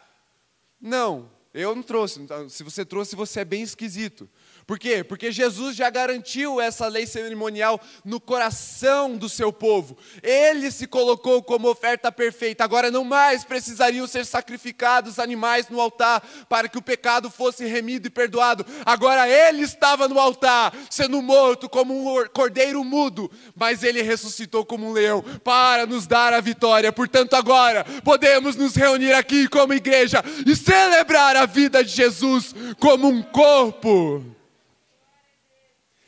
[0.79, 2.21] Não, eu não trouxe.
[2.21, 4.29] Então, se você trouxe, você é bem esquisito.
[4.67, 5.01] Por quê?
[5.01, 9.97] Porque Jesus já garantiu essa lei cerimonial no coração do seu povo.
[10.21, 12.65] Ele se colocou como oferta perfeita.
[12.65, 18.07] Agora não mais precisariam ser sacrificados animais no altar para que o pecado fosse remido
[18.07, 18.65] e perdoado.
[18.85, 24.85] Agora ele estava no altar, sendo morto como um cordeiro mudo, mas ele ressuscitou como
[24.85, 26.91] um leão para nos dar a vitória.
[26.91, 33.07] Portanto, agora podemos nos reunir aqui como igreja e celebrar a vida de Jesus como
[33.07, 34.23] um corpo.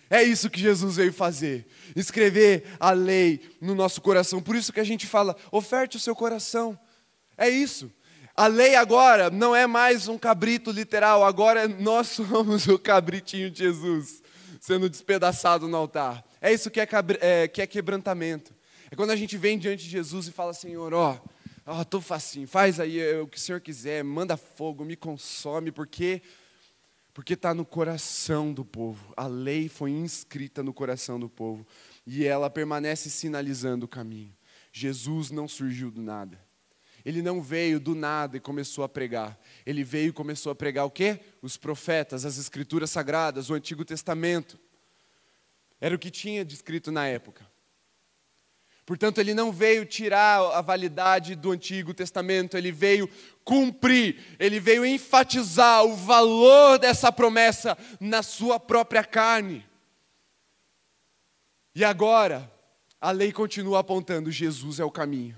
[0.10, 4.42] É isso que Jesus veio fazer, escrever a lei no nosso coração.
[4.42, 6.78] Por isso que a gente fala, oferte o seu coração.
[7.38, 7.92] É isso.
[8.36, 13.60] A lei agora não é mais um cabrito literal, agora nós somos o cabritinho de
[13.60, 14.24] Jesus,
[14.60, 16.24] sendo despedaçado no altar.
[16.42, 16.88] É isso que é,
[17.20, 18.54] é, que é quebrantamento.
[18.90, 21.20] É quando a gente vem diante de Jesus e fala, Senhor, ó,
[21.66, 26.22] ó, tô facinho, faz aí o que o Senhor quiser, manda fogo, me consome, porque
[27.20, 29.14] porque está no coração do povo.
[29.18, 31.68] A lei foi inscrita no coração do povo
[32.08, 34.34] e ela permanece sinalizando o caminho.
[34.72, 36.40] Jesus não surgiu do nada.
[37.04, 39.38] Ele não veio do nada e começou a pregar.
[39.66, 41.20] Ele veio e começou a pregar o quê?
[41.42, 44.60] Os profetas, as escrituras sagradas, o Antigo Testamento.
[45.82, 47.49] Era o que tinha descrito na época.
[48.90, 53.08] Portanto, ele não veio tirar a validade do Antigo Testamento, ele veio
[53.44, 59.64] cumprir, ele veio enfatizar o valor dessa promessa na sua própria carne.
[61.76, 62.52] E agora,
[63.00, 65.38] a lei continua apontando: Jesus é o caminho.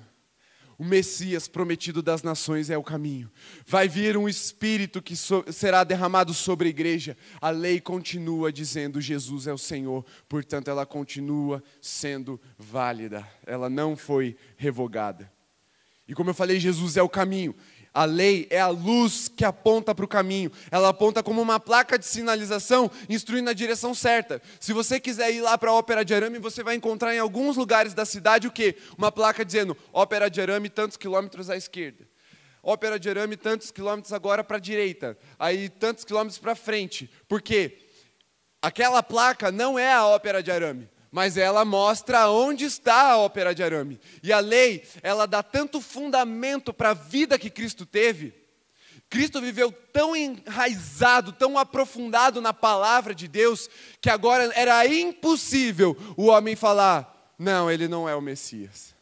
[0.82, 3.32] O Messias prometido das nações é o caminho.
[3.68, 7.16] Vai vir um espírito que so será derramado sobre a igreja.
[7.40, 13.24] A lei continua dizendo Jesus é o Senhor, portanto ela continua sendo válida.
[13.46, 15.32] Ela não foi revogada.
[16.08, 17.56] E como eu falei, Jesus é o caminho.
[17.94, 20.50] A lei é a luz que aponta para o caminho.
[20.72, 24.42] Ela aponta como uma placa de sinalização, instruindo na direção certa.
[24.62, 27.58] Se você quiser ir lá para a Ópera de Arame, você vai encontrar em alguns
[27.58, 28.78] lugares da cidade o quê?
[28.98, 32.08] Uma placa dizendo Ópera de Arame, tantos quilômetros à esquerda.
[32.64, 35.18] Ópera de Arame, tantos quilômetros agora para a direita.
[35.38, 37.12] Aí, tantos quilômetros para frente.
[37.28, 37.80] Por quê?
[38.62, 43.54] Aquela placa não é a Ópera de Arame mas ela mostra onde está a ópera
[43.54, 44.00] de arame.
[44.24, 48.34] E a lei, ela dá tanto fundamento para a vida que Cristo teve.
[49.10, 53.70] Cristo viveu tão enraizado, tão aprofundado na palavra de Deus,
[54.00, 58.96] que agora era impossível o homem falar: não, ele não é o Messias.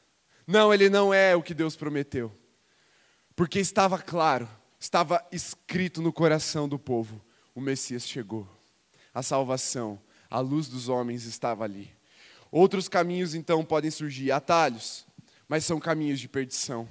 [0.47, 2.35] Não, ele não é o que Deus prometeu.
[3.35, 8.47] Porque estava claro, estava escrito no coração do povo: o Messias chegou.
[9.13, 11.98] A salvação, a luz dos homens estava ali.
[12.51, 15.05] Outros caminhos então podem surgir, atalhos,
[15.47, 16.87] mas são caminhos de perdição.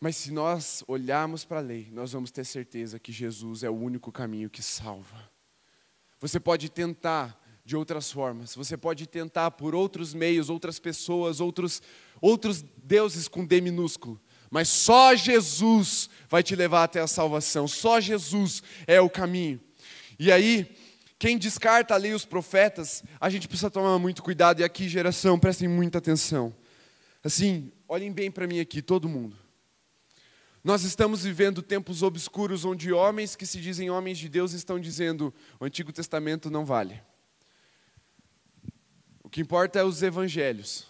[0.00, 3.74] Mas se nós olharmos para a lei, nós vamos ter certeza que Jesus é o
[3.74, 5.30] único caminho que salva.
[6.18, 11.82] Você pode tentar de outras formas, você pode tentar por outros meios, outras pessoas, outros,
[12.20, 14.20] outros deuses com D minúsculo,
[14.50, 19.60] mas só Jesus vai te levar até a salvação, só Jesus é o caminho.
[20.18, 20.76] E aí,
[21.20, 24.60] quem descarta ali os profetas, a gente precisa tomar muito cuidado.
[24.60, 26.56] E aqui, geração, prestem muita atenção.
[27.22, 29.36] Assim, olhem bem para mim aqui, todo mundo.
[30.64, 35.32] Nós estamos vivendo tempos obscuros onde homens que se dizem homens de Deus estão dizendo:
[35.60, 36.98] o Antigo Testamento não vale.
[39.22, 40.86] O que importa é os evangelhos.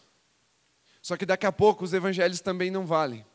[1.03, 3.27] Só que daqui a pouco os evangelhos também não valem.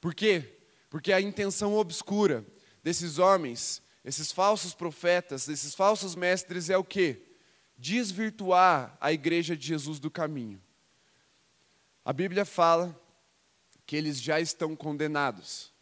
[0.00, 0.56] Por quê?
[0.88, 2.46] Porque a intenção obscura
[2.80, 7.22] desses homens esses falsos profetas, esses falsos mestres é o que?
[7.76, 10.60] Desvirtuar a igreja de Jesus do caminho.
[12.04, 12.98] A Bíblia fala
[13.86, 15.72] que eles já estão condenados.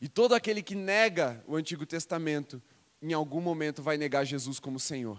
[0.00, 2.60] E todo aquele que nega o Antigo Testamento,
[3.00, 5.18] em algum momento vai negar Jesus como Senhor.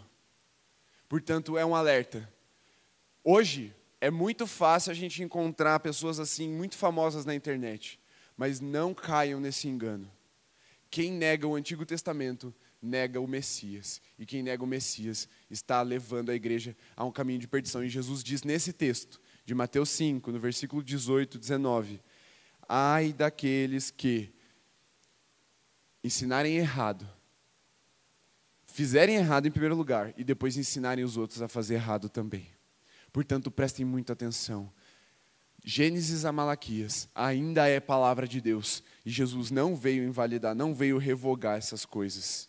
[1.07, 2.29] Portanto, é um alerta.
[3.23, 7.99] Hoje é muito fácil a gente encontrar pessoas assim muito famosas na internet,
[8.35, 10.11] mas não caiam nesse engano.
[10.95, 14.01] Quem nega o Antigo Testamento nega o Messias.
[14.17, 17.83] E quem nega o Messias está levando a igreja a um caminho de perdição.
[17.83, 22.01] E Jesus diz nesse texto, de Mateus 5, no versículo 18, 19:
[22.65, 24.33] Ai daqueles que
[26.01, 27.05] ensinarem errado,
[28.65, 32.47] fizerem errado em primeiro lugar e depois ensinarem os outros a fazer errado também.
[33.11, 34.71] Portanto, prestem muita atenção.
[35.67, 40.99] Gênesis a Malaquias ainda é palavra de Deus e Jesus não veio invalidar, não veio
[40.99, 42.47] revogar essas coisas.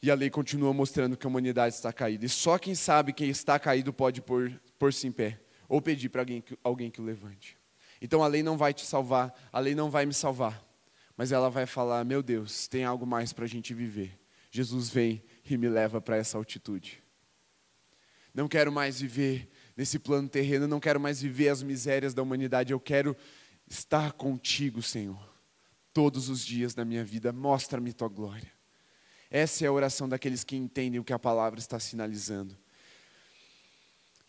[0.00, 2.24] E a lei continua mostrando que a humanidade está caída.
[2.24, 5.42] E só quem sabe quem está caído pode pôr, pôr-se em pé.
[5.68, 7.58] Ou pedir para alguém, alguém que o levante.
[8.00, 10.66] Então a lei não vai te salvar, a lei não vai me salvar.
[11.18, 14.18] Mas ela vai falar: meu Deus, tem algo mais para a gente viver.
[14.50, 17.02] Jesus vem e me leva para essa altitude.
[18.34, 22.72] Não quero mais viver nesse plano terreno, não quero mais viver as misérias da humanidade.
[22.72, 23.16] Eu quero
[23.68, 25.22] estar contigo, Senhor,
[25.92, 27.32] todos os dias da minha vida.
[27.32, 28.52] Mostra-me tua glória.
[29.30, 32.56] Essa é a oração daqueles que entendem o que a palavra está sinalizando.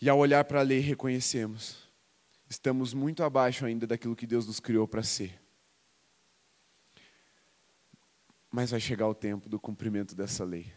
[0.01, 1.77] E ao olhar para a lei, reconhecemos,
[2.49, 5.41] estamos muito abaixo ainda daquilo que Deus nos criou para ser.
[8.49, 10.71] Mas vai chegar o tempo do cumprimento dessa lei.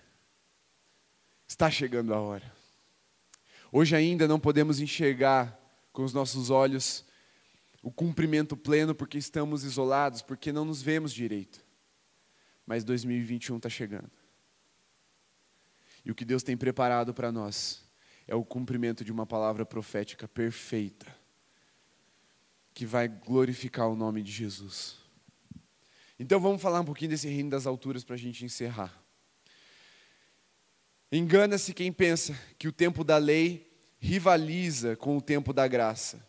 [1.46, 2.55] Está chegando a hora.
[3.70, 5.58] Hoje ainda não podemos enxergar
[5.92, 7.04] com os nossos olhos
[7.82, 11.66] o cumprimento pleno porque estamos isolados, porque não nos vemos direito
[12.66, 14.10] mas 2021 está chegando.
[16.04, 17.84] E o que Deus tem preparado para nós
[18.26, 21.06] é o cumprimento de uma palavra profética perfeita,
[22.74, 24.96] que vai glorificar o nome de Jesus.
[26.18, 29.00] Então vamos falar um pouquinho desse reino das alturas para a gente encerrar.
[31.10, 36.24] Engana-se quem pensa que o tempo da lei rivaliza com o tempo da graça.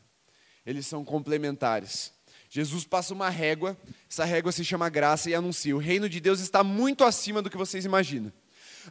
[0.65, 2.13] Eles são complementares.
[2.49, 3.77] Jesus passa uma régua,
[4.09, 7.49] essa régua se chama graça e anuncia: o reino de Deus está muito acima do
[7.49, 8.31] que vocês imaginam.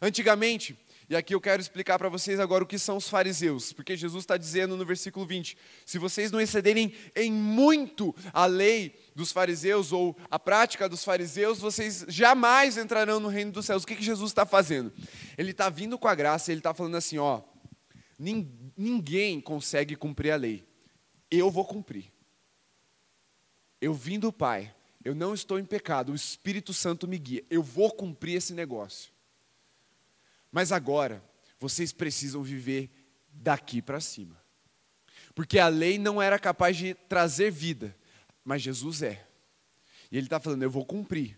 [0.03, 0.77] Antigamente,
[1.09, 4.25] e aqui eu quero explicar para vocês agora o que são os fariseus, porque Jesus
[4.25, 5.57] está dizendo no versículo 20:
[5.87, 11.59] se vocês não excederem em muito a lei dos fariseus ou a prática dos fariseus,
[11.59, 13.83] vocês jamais entrarão no reino dos céus.
[13.83, 14.93] O que, que Jesus está fazendo?
[15.39, 17.41] Ele está vindo com a graça, ele está falando assim: ó,
[18.19, 20.69] ninguém consegue cumprir a lei,
[21.31, 22.13] eu vou cumprir.
[23.81, 27.63] Eu vim do Pai, eu não estou em pecado, o Espírito Santo me guia, eu
[27.63, 29.11] vou cumprir esse negócio.
[30.53, 31.25] Mas agora,
[31.59, 32.91] vocês precisam viver
[33.31, 34.37] daqui para cima.
[35.35, 37.97] Porque a lei não era capaz de trazer vida,
[38.47, 39.27] mas Jesus é.
[40.11, 41.37] E ele está falando, eu vou cumprir,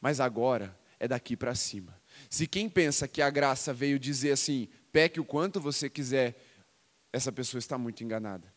[0.00, 1.94] mas agora é daqui para cima.
[2.30, 6.42] Se quem pensa que a graça veio dizer assim, peque o quanto você quiser,
[7.12, 8.50] essa pessoa está muito enganada.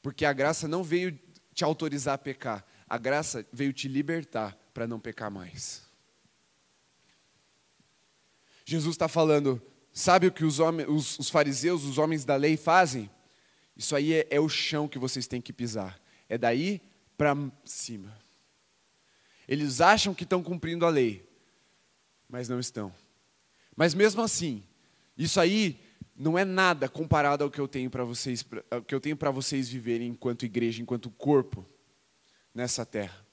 [0.00, 1.18] Porque a graça não veio
[1.52, 2.64] te autorizar a pecar.
[2.88, 5.82] A graça veio te libertar para não pecar mais.
[8.64, 9.60] Jesus está falando,
[9.92, 13.10] sabe o que os, homens, os, os, fariseus, os homens da lei fazem?
[13.76, 16.00] Isso aí é, é o chão que vocês têm que pisar.
[16.28, 16.80] É daí
[17.18, 18.16] para cima.
[19.46, 21.28] Eles acham que estão cumprindo a lei,
[22.28, 22.94] mas não estão.
[23.76, 24.62] Mas mesmo assim,
[25.16, 25.80] isso aí
[26.16, 29.30] não é nada comparado ao que eu tenho para vocês, ao que eu tenho para
[29.30, 31.66] vocês viverem enquanto igreja, enquanto corpo
[32.54, 33.26] nessa terra.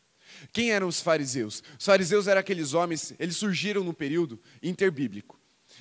[0.51, 1.63] Quem eram os fariseus?
[1.77, 5.39] Os fariseus eram aqueles homens, eles surgiram no período interbíblico.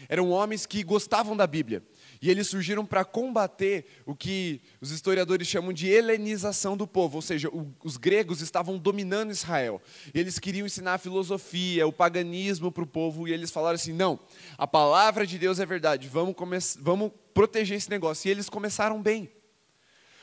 [0.09, 1.83] Eram homens que gostavam da Bíblia.
[2.21, 7.23] E eles surgiram para combater o que os historiadores chamam de helenização do povo, ou
[7.23, 7.49] seja,
[7.83, 9.81] os gregos estavam dominando Israel.
[10.13, 14.19] Eles queriam ensinar a filosofia, o paganismo para o povo, e eles falaram assim: não,
[14.57, 16.35] a palavra de Deus é verdade, vamos,
[16.81, 18.29] vamos proteger esse negócio.
[18.29, 19.31] E eles começaram bem.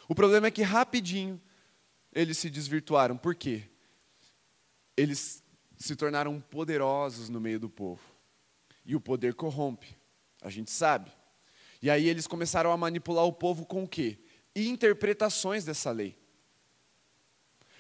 [0.08, 1.40] O problema é que rapidinho
[2.14, 3.18] eles se desvirtuaram.
[3.18, 3.64] Por quê?
[4.98, 5.44] Eles
[5.78, 8.02] se tornaram poderosos no meio do povo.
[8.86, 9.96] E o poder corrompe,
[10.42, 11.12] a gente sabe.
[11.82, 14.20] E aí eles começaram a manipular o povo com o quê?
[14.56, 16.18] Interpretações dessa lei.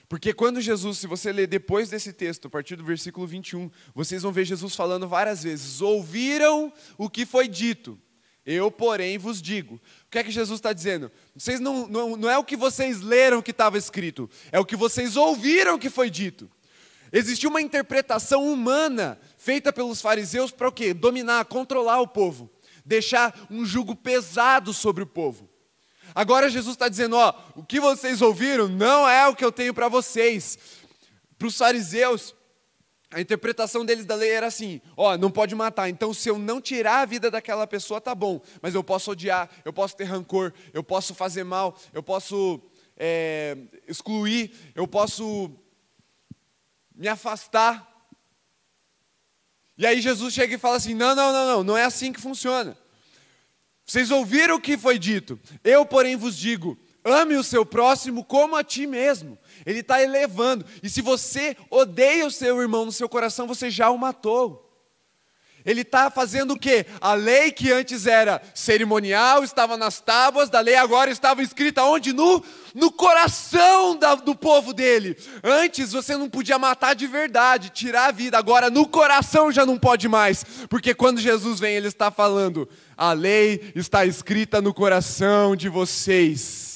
[0.10, 4.24] Porque quando Jesus, se você ler depois desse texto, a partir do versículo 21, vocês
[4.24, 7.98] vão ver Jesus falando várias vezes: ouviram o que foi dito,
[8.46, 9.76] eu, porém, vos digo.
[9.76, 11.12] O que é que Jesus está dizendo?
[11.36, 14.76] Vocês não, não, não é o que vocês leram que estava escrito, é o que
[14.76, 16.50] vocês ouviram que foi dito.
[17.14, 20.94] Existia uma interpretação humana feita pelos fariseus para o quê?
[20.94, 22.50] Dominar, controlar o povo,
[22.86, 25.50] deixar um jugo pesado sobre o povo.
[26.14, 29.74] Agora Jesus está dizendo: ó, o que vocês ouviram não é o que eu tenho
[29.74, 30.58] para vocês.
[31.38, 32.36] Para os fariseus,
[33.10, 35.90] a interpretação deles da lei era assim: ó, não pode matar.
[35.90, 38.42] Então, se eu não tirar a vida daquela pessoa, tá bom.
[38.62, 42.62] Mas eu posso odiar, eu posso ter rancor, eu posso fazer mal, eu posso
[42.98, 43.58] é,
[43.88, 45.52] excluir, eu posso
[46.96, 47.91] me afastar
[49.82, 52.22] E aí Jesus chega e fala assim: não, não, não, não, não é assim que
[52.22, 52.78] funciona.
[53.84, 55.40] Vocês ouviram o que foi dito.
[55.64, 59.40] Eu, porém, vos digo: ame o seu próximo como a ti mesmo.
[59.66, 60.64] Ele está elevando.
[60.84, 64.71] E se você odeia o seu irmão no seu coração, você já o matou.
[65.66, 66.86] Ele está fazendo o quê?
[67.00, 72.14] A lei que antes era cerimonial, estava nas tábuas da lei, agora estava escrita onde?
[72.14, 72.44] No,
[72.74, 75.18] no coração da, do povo dele.
[75.44, 79.78] Antes você não podia matar de verdade, tirar a vida, agora no coração já não
[79.78, 85.56] pode mais, porque quando Jesus vem, ele está falando: a lei está escrita no coração
[85.56, 86.71] de vocês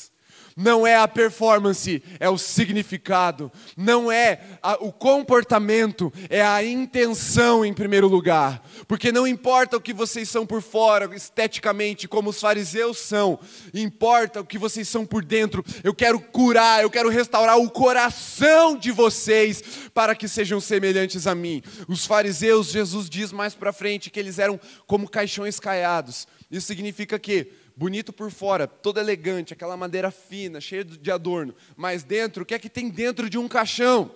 [0.55, 7.65] não é a performance, é o significado, não é a, o comportamento, é a intenção
[7.65, 12.39] em primeiro lugar, porque não importa o que vocês são por fora, esteticamente, como os
[12.39, 13.37] fariseus são,
[13.73, 15.63] importa o que vocês são por dentro.
[15.83, 19.61] Eu quero curar, eu quero restaurar o coração de vocês
[19.93, 21.61] para que sejam semelhantes a mim.
[21.87, 26.27] Os fariseus, Jesus diz mais para frente que eles eram como caixões caiados.
[26.49, 32.03] Isso significa que bonito por fora, todo elegante, aquela madeira fina, cheia de adorno, mas
[32.03, 34.15] dentro, o que é que tem dentro de um caixão?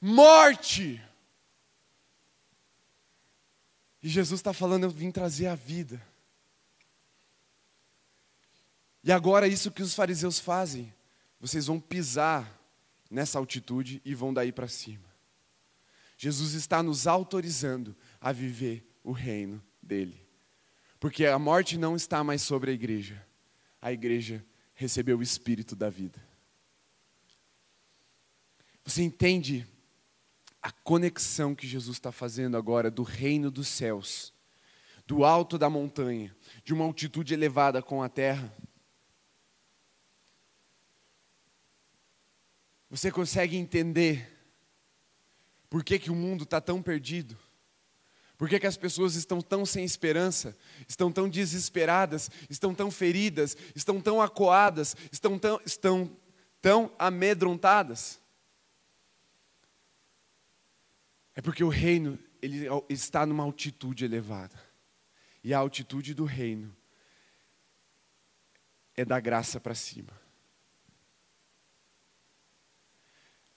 [0.00, 1.00] Morte!
[4.02, 6.04] E Jesus está falando, eu vim trazer a vida.
[9.04, 10.92] E agora, isso que os fariseus fazem,
[11.40, 12.60] vocês vão pisar
[13.10, 15.12] nessa altitude e vão daí para cima.
[16.16, 20.21] Jesus está nos autorizando a viver o reino dele.
[21.02, 23.26] Porque a morte não está mais sobre a igreja.
[23.80, 26.24] A igreja recebeu o espírito da vida.
[28.84, 29.66] Você entende
[30.62, 34.32] a conexão que Jesus está fazendo agora do reino dos céus,
[35.04, 36.32] do alto da montanha,
[36.62, 38.56] de uma altitude elevada com a terra?
[42.88, 44.40] Você consegue entender
[45.68, 47.36] por que, que o mundo está tão perdido?
[48.42, 53.56] Por que, que as pessoas estão tão sem esperança, estão tão desesperadas, estão tão feridas,
[53.72, 56.16] estão tão acuadas, estão tão, estão
[56.60, 58.20] tão amedrontadas?
[61.36, 64.60] É porque o reino ele está numa altitude elevada.
[65.44, 66.76] E a altitude do reino
[68.96, 70.20] é da graça para cima.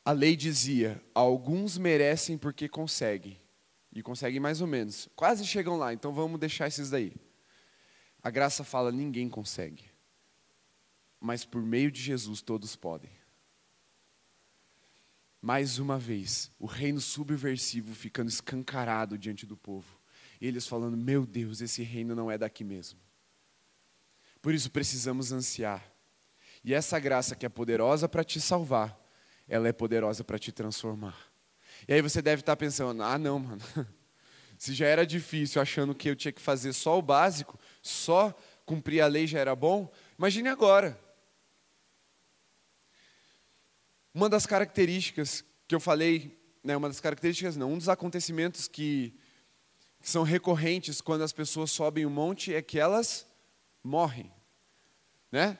[0.05, 3.43] A lei dizia: alguns merecem porque conseguem,
[3.95, 5.07] e conseguem mais ou menos.
[5.15, 7.15] Quase chegam lá, então vamos deixar esses daí.
[8.21, 9.85] A graça fala: ninguém consegue.
[11.19, 13.09] Mas por meio de Jesus todos podem.
[15.41, 19.97] Mais uma vez, o reino subversivo ficando escancarado diante do povo.
[20.41, 22.99] Eles falando: Meu Deus, esse reino não é daqui mesmo.
[24.41, 25.89] Por isso precisamos ansiar.
[26.63, 28.99] E essa graça que é poderosa para te salvar,
[29.47, 31.34] ela é poderosa para te transformar.
[31.87, 33.61] E aí você deve estar pensando: ah, não, mano.
[34.57, 38.33] Se já era difícil, achando que eu tinha que fazer só o básico, só
[38.65, 40.99] cumprir a lei já era bom, imagine agora.
[44.13, 49.13] Uma das características que eu falei, né, uma das características não, um dos acontecimentos que,
[50.01, 53.27] que são recorrentes quando as pessoas sobem o um monte é que elas
[53.83, 54.31] morrem.
[55.31, 55.59] Né?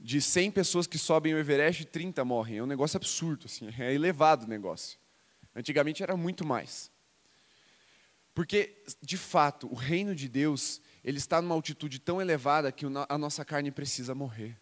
[0.00, 2.58] De 100 pessoas que sobem o Everest, 30 morrem.
[2.58, 4.98] É um negócio absurdo, assim, é elevado o negócio.
[5.54, 6.90] Antigamente era muito mais.
[8.34, 13.18] Porque, de fato, o reino de Deus, ele está numa altitude tão elevada que a
[13.18, 14.58] nossa carne precisa morrer.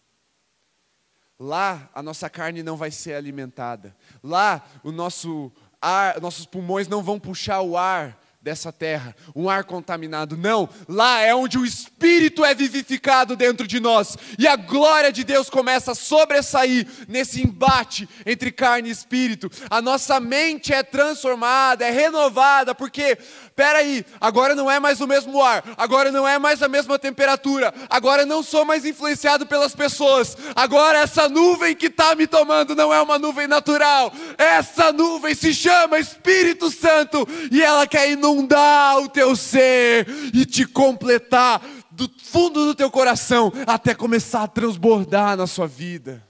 [1.39, 3.95] Lá, a nossa carne não vai ser alimentada.
[4.21, 9.65] Lá, o nosso ar, nossos pulmões não vão puxar o ar dessa terra, um ar
[9.65, 10.37] contaminado.
[10.37, 15.25] Não, lá é onde o Espírito é vivificado dentro de nós e a glória de
[15.25, 19.51] Deus começa a sobressair nesse embate entre carne e espírito.
[19.69, 23.17] A nossa mente é transformada, é renovada, porque,
[23.59, 27.73] peraí, agora não é mais o mesmo ar, agora não é mais a mesma temperatura,
[27.89, 32.93] agora não sou mais influenciado pelas pessoas, agora essa nuvem que está me tomando não
[32.93, 39.09] é uma nuvem natural, essa nuvem se chama Espírito Santo e ela quer inundar o
[39.09, 45.47] teu ser e te completar do fundo do teu coração até começar a transbordar na
[45.47, 46.25] sua vida.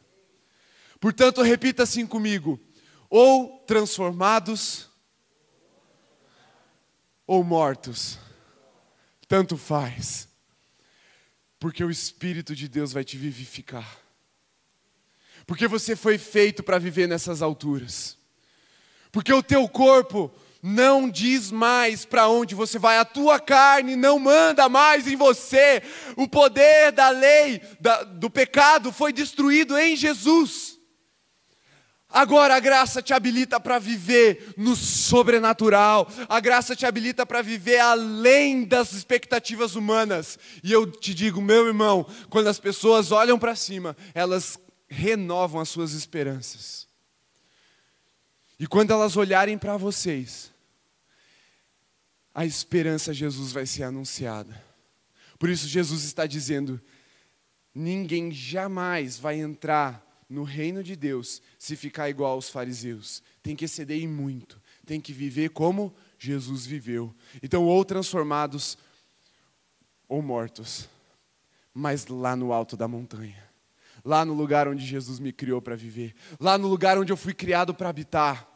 [0.99, 2.59] Portanto, repita assim comigo:
[3.07, 4.88] ou transformados
[7.29, 8.17] ou mortos,
[9.27, 10.27] tanto faz,
[11.59, 13.99] porque o Espírito de Deus vai te vivificar,
[15.45, 18.17] porque você foi feito para viver nessas alturas,
[19.11, 24.17] porque o teu corpo não diz mais para onde você vai, a tua carne não
[24.17, 25.83] manda mais em você,
[26.15, 30.78] o poder da lei, da, do pecado foi destruído em Jesus.
[32.11, 37.77] Agora a graça te habilita para viver no sobrenatural, a graça te habilita para viver
[37.77, 40.39] além das expectativas humanas.
[40.63, 44.57] E eu te digo, meu irmão, quando as pessoas olham para cima, elas
[44.87, 46.87] renovam as suas esperanças.
[48.59, 50.51] E quando elas olharem para vocês,
[52.33, 54.59] a esperança Jesus vai ser anunciada.
[55.37, 56.81] Por isso Jesus está dizendo:
[57.73, 63.23] ninguém jamais vai entrar no reino de Deus se ficar igual aos fariseus.
[63.41, 64.61] Tem que exceder em muito.
[64.85, 67.13] Tem que viver como Jesus viveu.
[67.41, 68.77] Então, ou transformados
[70.07, 70.87] ou mortos,
[71.73, 73.49] mas lá no alto da montanha.
[74.05, 76.15] Lá no lugar onde Jesus me criou para viver.
[76.39, 78.47] Lá no lugar onde eu fui criado para habitar.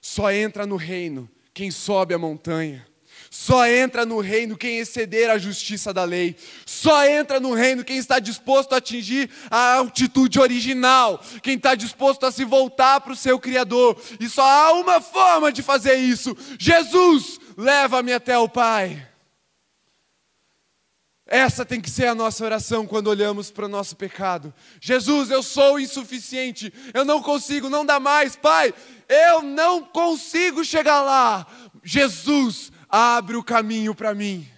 [0.00, 2.86] Só entra no reino quem sobe a montanha.
[3.30, 6.36] Só entra no reino quem exceder a justiça da lei.
[6.64, 11.22] Só entra no reino quem está disposto a atingir a altitude original.
[11.42, 14.00] Quem está disposto a se voltar para o seu Criador.
[14.20, 19.06] E só há uma forma de fazer isso: Jesus, leva-me até o Pai.
[21.28, 24.54] Essa tem que ser a nossa oração quando olhamos para o nosso pecado.
[24.80, 28.72] Jesus, eu sou insuficiente, eu não consigo, não dá mais, Pai,
[29.08, 31.44] eu não consigo chegar lá.
[31.82, 34.48] Jesus, abre o caminho para mim.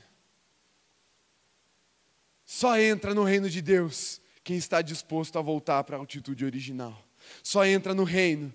[2.44, 7.04] Só entra no reino de Deus quem está disposto a voltar para a altitude original.
[7.42, 8.54] Só entra no reino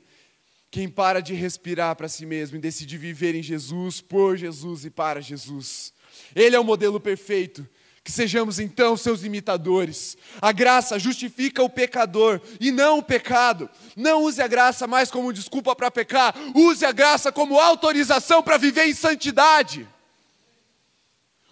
[0.72, 4.90] quem para de respirar para si mesmo e decide viver em Jesus, por Jesus e
[4.90, 5.94] para Jesus.
[6.36, 7.70] Ele é o modelo perfeito.
[8.04, 10.18] Que sejamos então seus imitadores.
[10.42, 13.70] A graça justifica o pecador e não o pecado.
[13.96, 18.58] Não use a graça mais como desculpa para pecar, use a graça como autorização para
[18.58, 19.88] viver em santidade.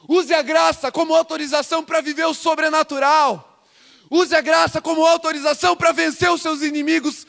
[0.07, 3.63] Use a graça como autorização para viver o sobrenatural.
[4.09, 7.25] Use a graça como autorização para vencer os seus inimigos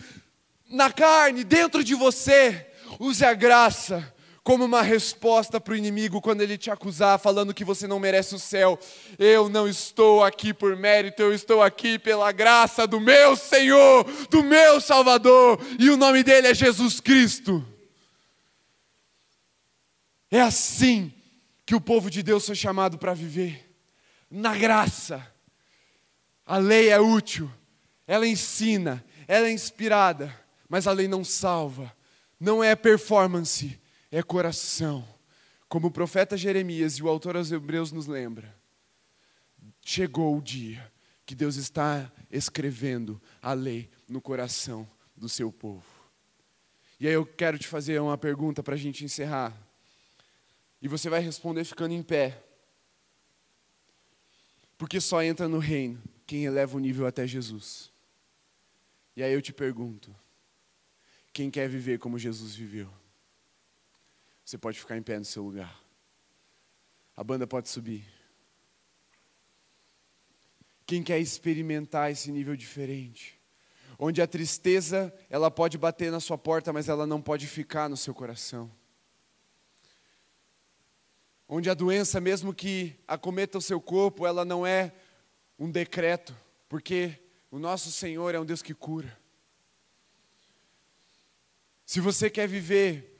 [0.69, 2.67] na carne, dentro de você.
[2.99, 4.12] Use a graça
[4.43, 8.35] como uma resposta para o inimigo quando ele te acusar, falando que você não merece
[8.35, 8.79] o céu.
[9.19, 14.43] Eu não estou aqui por mérito, eu estou aqui pela graça do meu Senhor, do
[14.43, 17.65] meu Salvador, e o nome dele é Jesus Cristo.
[20.29, 21.13] É assim
[21.65, 23.71] que o povo de Deus foi chamado para viver,
[24.29, 25.25] na graça.
[26.45, 27.49] A lei é útil,
[28.09, 30.35] ela ensina, ela é inspirada,
[30.69, 31.95] mas a lei não salva,
[32.41, 33.81] não é performance
[34.13, 35.03] é coração.
[35.69, 38.55] Como o profeta Jeremias e o autor aos Hebreus nos lembra,
[39.83, 40.93] chegou o dia
[41.25, 44.87] que Deus está escrevendo a lei no coração
[45.17, 45.87] do seu povo.
[47.01, 49.57] E aí eu quero te fazer uma pergunta para a gente encerrar.
[50.81, 52.45] E você vai responder ficando em pé.
[54.77, 57.91] Porque só entra no reino quem eleva o nível até Jesus.
[59.17, 60.15] E aí eu te pergunto:
[61.33, 62.93] quem quer viver como Jesus viveu?
[64.45, 65.81] Você pode ficar em pé no seu lugar.
[67.17, 68.05] A banda pode subir.
[70.87, 73.41] Quem quer experimentar esse nível diferente?
[73.99, 77.97] Onde a tristeza, ela pode bater na sua porta, mas ela não pode ficar no
[77.97, 78.71] seu coração.
[81.49, 84.93] Onde a doença, mesmo que acometa o seu corpo, ela não é
[85.59, 86.35] um decreto,
[86.69, 87.19] porque
[87.51, 89.17] o nosso Senhor é um Deus que cura.
[91.85, 93.12] Se você quer viver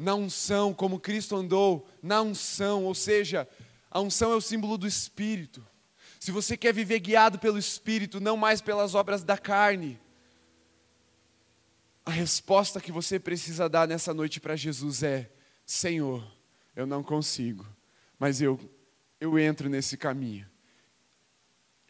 [0.00, 3.46] na unção, como Cristo andou na unção, ou seja,
[3.90, 5.64] a unção é o símbolo do Espírito.
[6.18, 10.00] Se você quer viver guiado pelo Espírito, não mais pelas obras da carne,
[12.02, 15.30] a resposta que você precisa dar nessa noite para Jesus é:
[15.66, 16.26] Senhor,
[16.74, 17.66] eu não consigo,
[18.18, 18.58] mas eu,
[19.20, 20.48] eu entro nesse caminho,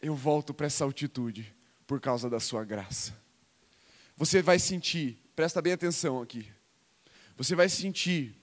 [0.01, 1.55] eu volto para essa altitude
[1.87, 3.17] por causa da Sua graça.
[4.17, 6.51] Você vai sentir, presta bem atenção aqui.
[7.41, 8.39] Você vai sentir,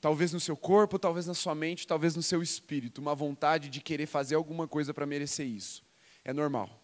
[0.00, 3.82] talvez no seu corpo, talvez na sua mente, talvez no seu espírito, uma vontade de
[3.82, 5.84] querer fazer alguma coisa para merecer isso.
[6.24, 6.82] É normal.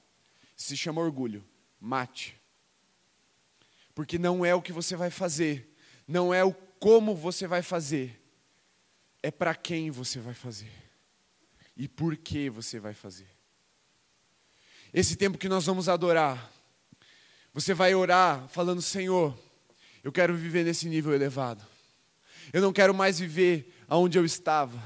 [0.55, 1.43] Se chama orgulho.
[1.80, 2.38] Mate.
[3.95, 5.74] Porque não é o que você vai fazer,
[6.07, 8.22] não é o como você vai fazer,
[9.22, 10.70] é para quem você vai fazer
[11.74, 13.30] e por que você vai fazer.
[14.93, 16.53] Esse tempo que nós vamos adorar,
[17.55, 19.34] você vai orar falando: Senhor,
[20.03, 21.64] eu quero viver nesse nível elevado.
[22.53, 24.80] Eu não quero mais viver aonde eu estava.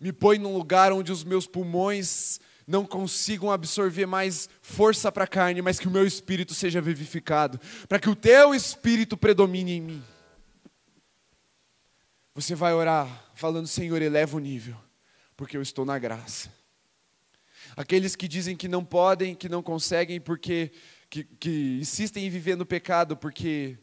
[0.00, 5.28] Me põe num lugar onde os meus pulmões não consigam absorver mais força para a
[5.28, 9.80] carne, mas que o meu espírito seja vivificado, para que o teu espírito predomine em
[9.80, 10.04] mim.
[12.34, 14.76] Você vai orar falando: Senhor, eleva o nível,
[15.36, 16.52] porque eu estou na graça.
[17.76, 20.70] Aqueles que dizem que não podem, que não conseguem, porque
[21.10, 23.76] que, que insistem em viver no pecado porque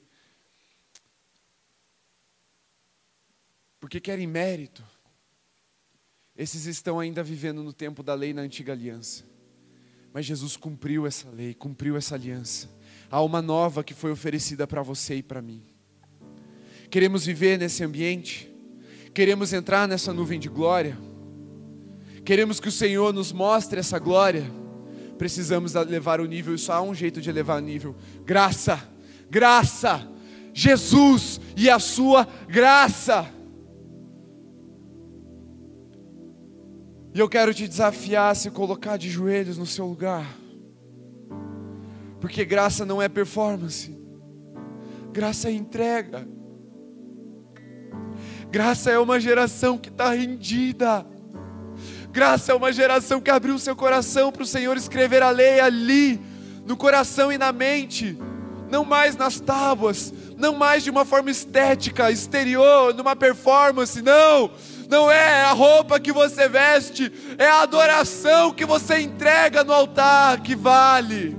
[3.88, 4.84] porque querem mérito,
[6.36, 9.24] esses estão ainda vivendo no tempo da lei na antiga aliança.
[10.12, 12.70] Mas Jesus cumpriu essa lei, cumpriu essa aliança.
[13.10, 15.64] Há uma nova que foi oferecida para você e para mim.
[16.90, 18.52] Queremos viver nesse ambiente?
[19.14, 20.98] Queremos entrar nessa nuvem de glória?
[22.26, 24.44] Queremos que o Senhor nos mostre essa glória?
[25.18, 28.86] Precisamos elevar o nível, e só há um jeito de elevar o nível: graça,
[29.30, 30.06] graça,
[30.54, 33.37] Jesus e a sua graça.
[37.18, 40.38] E eu quero te desafiar a se colocar de joelhos no seu lugar.
[42.22, 44.00] Porque graça não é performance.
[45.12, 46.28] Graça é entrega.
[48.52, 51.08] Graça é uma geração que está rendida.
[52.12, 56.22] Graça é uma geração que abriu seu coração para o Senhor escrever a lei ali,
[56.68, 58.16] no coração e na mente,
[58.70, 64.52] não mais nas tábuas, não mais de uma forma estética, exterior, numa performance, não
[64.90, 70.42] não é a roupa que você veste, é a adoração que você entrega no altar
[70.42, 71.38] que vale.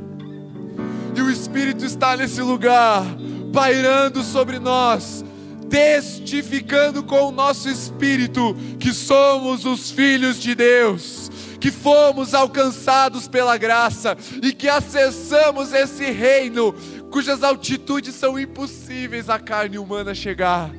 [1.14, 3.04] E o Espírito está nesse lugar,
[3.52, 5.24] pairando sobre nós,
[5.68, 13.56] testificando com o nosso espírito que somos os filhos de Deus, que fomos alcançados pela
[13.56, 16.72] graça e que acessamos esse reino
[17.10, 20.70] cujas altitudes são impossíveis à carne humana chegar.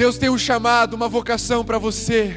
[0.00, 2.34] Deus tem um chamado, uma vocação para você.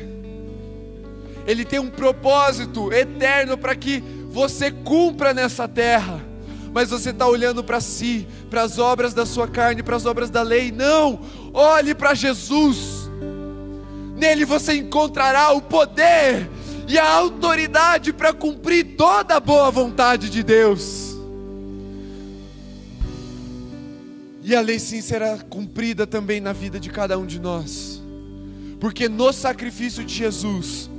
[1.48, 6.20] Ele tem um propósito eterno para que você cumpra nessa terra.
[6.74, 10.30] Mas você está olhando para si, para as obras da sua carne, para as obras
[10.30, 10.74] da lei.
[10.74, 11.22] Não!
[11.54, 13.10] Olhe para Jesus.
[14.18, 16.50] Nele você encontrará o poder
[16.86, 21.13] e a autoridade para cumprir toda a boa vontade de Deus.
[24.44, 28.02] E a lei sim será cumprida também na vida de cada um de nós.
[28.78, 30.90] Porque no sacrifício de Jesus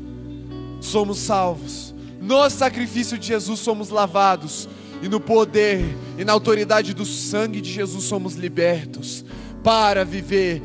[0.81, 1.95] somos salvos.
[2.23, 4.67] No sacrifício de Jesus somos lavados.
[5.03, 5.85] E no poder
[6.17, 9.23] e na autoridade do sangue de Jesus somos libertos
[9.63, 10.63] para viver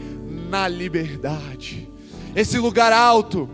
[0.50, 1.90] na liberdade.
[2.34, 3.50] Esse lugar alto,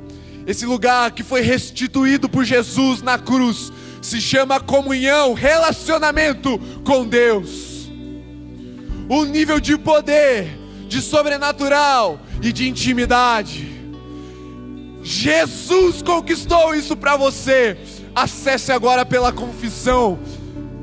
[0.45, 3.71] esse lugar que foi restituído por Jesus na cruz,
[4.03, 7.64] se chama comunhão, relacionamento com Deus
[9.09, 13.75] um nível de poder, de sobrenatural e de intimidade.
[15.03, 17.77] Jesus conquistou isso para você.
[18.15, 20.17] Acesse agora pela confissão.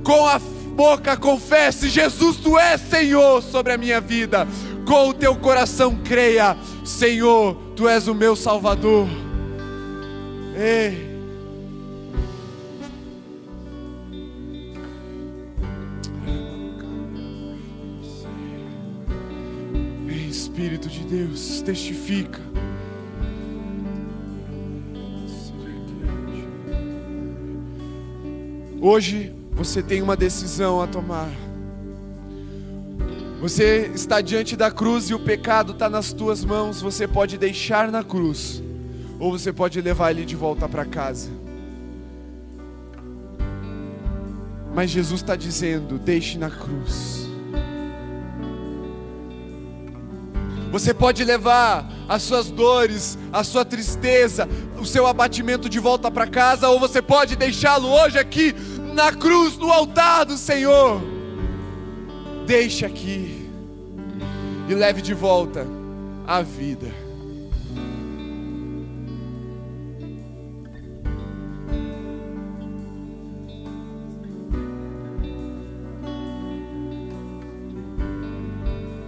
[0.05, 4.47] Com a boca confesse: Jesus, tu és Senhor sobre a minha vida.
[4.87, 9.09] Com o teu coração creia: Senhor, tu és o meu Salvador.
[10.57, 11.12] Ei.
[20.53, 22.39] Espírito de Deus testifica.
[28.79, 31.31] Hoje você tem uma decisão a tomar.
[33.41, 36.83] Você está diante da cruz e o pecado está nas tuas mãos.
[36.83, 38.63] Você pode deixar na cruz,
[39.19, 41.31] ou você pode levar ele de volta para casa.
[44.75, 47.22] Mas Jesus está dizendo: deixe na cruz.
[50.73, 54.49] Você pode levar as suas dores, a sua tristeza,
[54.81, 58.55] o seu abatimento de volta para casa, ou você pode deixá-lo hoje aqui
[58.95, 61.03] na cruz, no altar do Senhor.
[62.47, 63.51] Deixe aqui
[64.67, 65.67] e leve de volta
[66.27, 66.91] a vida.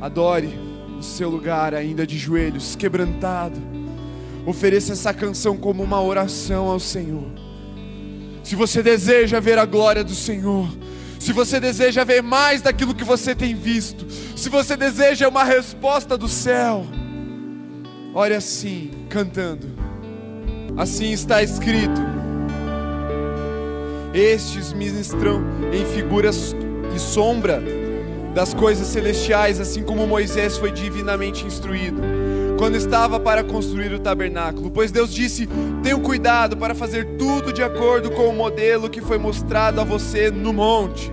[0.02, 0.73] Adore
[1.04, 3.60] seu lugar, ainda de joelhos, quebrantado.
[4.46, 7.26] Ofereça essa canção como uma oração ao Senhor.
[8.42, 10.68] Se você deseja ver a glória do Senhor,
[11.18, 16.18] se você deseja ver mais daquilo que você tem visto, se você deseja uma resposta
[16.18, 16.84] do céu,
[18.14, 19.66] ore assim, cantando.
[20.76, 22.00] Assim está escrito:
[24.12, 25.42] Estes ministram
[25.72, 26.54] em figuras
[26.94, 27.83] e sombra
[28.34, 32.02] das coisas celestiais, assim como Moisés foi divinamente instruído,
[32.58, 34.70] quando estava para construir o tabernáculo.
[34.70, 35.48] Pois Deus disse:
[35.82, 40.30] Tenha cuidado para fazer tudo de acordo com o modelo que foi mostrado a você
[40.30, 41.12] no monte.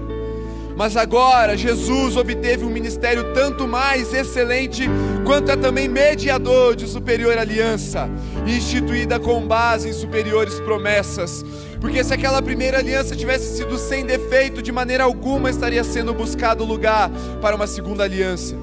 [0.76, 4.90] Mas agora Jesus obteve um ministério tanto mais excelente
[5.26, 8.10] quanto é também mediador de superior aliança,
[8.46, 11.44] instituída com base em superiores promessas.
[11.80, 16.64] Porque se aquela primeira aliança tivesse sido sem defeito, de maneira alguma estaria sendo buscado
[16.64, 17.10] lugar
[17.42, 18.56] para uma segunda aliança.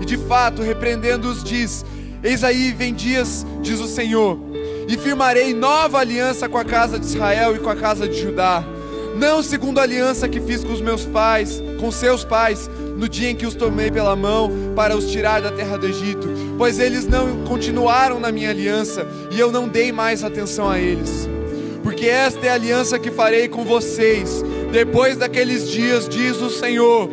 [0.00, 1.84] E de fato, repreendendo-os, diz:
[2.22, 4.38] Eis aí vem dias, diz o Senhor,
[4.88, 8.64] e firmarei nova aliança com a casa de Israel e com a casa de Judá.
[9.16, 13.30] Não segundo a aliança que fiz com os meus pais, com seus pais, no dia
[13.30, 17.08] em que os tomei pela mão para os tirar da terra do Egito, pois eles
[17.08, 21.28] não continuaram na minha aliança e eu não dei mais atenção a eles.
[21.82, 27.10] Porque esta é a aliança que farei com vocês depois daqueles dias, diz o Senhor,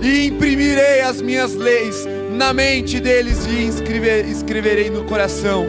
[0.00, 5.66] e imprimirei as minhas leis na mente deles e escrever, escreverei no coração.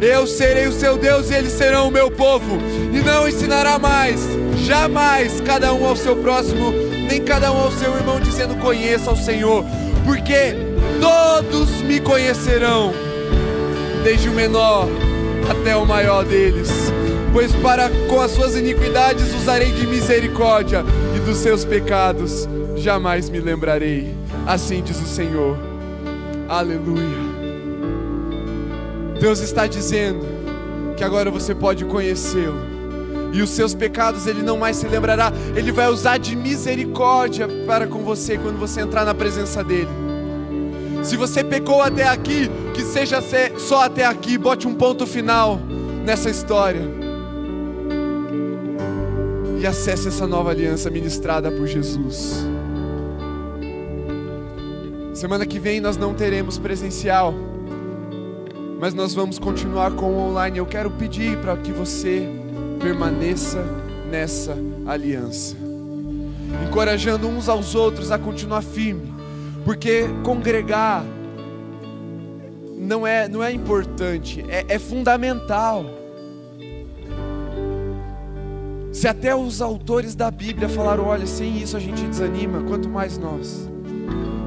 [0.00, 2.58] Eu serei o seu Deus e eles serão o meu povo,
[2.92, 4.20] e não ensinará mais,
[4.64, 9.16] jamais, cada um ao seu próximo, nem cada um ao seu irmão, dizendo: Conheça o
[9.16, 9.64] Senhor,
[10.04, 10.54] porque
[11.00, 12.92] todos me conhecerão,
[14.04, 14.86] desde o menor
[15.50, 16.70] até o maior deles.
[17.32, 20.84] Pois para com as suas iniquidades usarei de misericórdia,
[21.16, 24.14] e dos seus pecados jamais me lembrarei.
[24.46, 25.58] Assim diz o Senhor.
[26.48, 27.28] Aleluia.
[29.20, 30.24] Deus está dizendo
[30.96, 32.67] que agora você pode conhecê-lo.
[33.32, 35.32] E os seus pecados ele não mais se lembrará.
[35.54, 39.90] Ele vai usar de misericórdia para com você quando você entrar na presença dele.
[41.02, 43.22] Se você pecou até aqui, que seja
[43.56, 45.60] só até aqui, bote um ponto final
[46.04, 46.82] nessa história.
[49.60, 52.46] E acesse essa nova aliança ministrada por Jesus.
[55.12, 57.34] Semana que vem nós não teremos presencial,
[58.78, 60.58] mas nós vamos continuar com o online.
[60.58, 62.28] Eu quero pedir para que você
[62.88, 63.62] permaneça
[64.10, 65.54] nessa aliança,
[66.66, 69.12] encorajando uns aos outros a continuar firme,
[69.62, 71.04] porque congregar
[72.78, 75.84] não é, não é importante, é, é fundamental.
[78.90, 83.18] Se até os autores da Bíblia falaram: olha, sem isso a gente desanima, quanto mais
[83.18, 83.68] nós.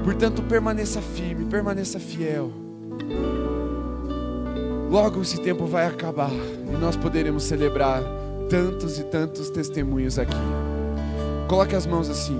[0.03, 2.51] Portanto, permaneça firme, permaneça fiel.
[4.89, 8.01] Logo esse tempo vai acabar e nós poderemos celebrar
[8.51, 10.35] tantos e tantos testemunhos aqui.
[11.47, 12.37] Coloque as mãos assim.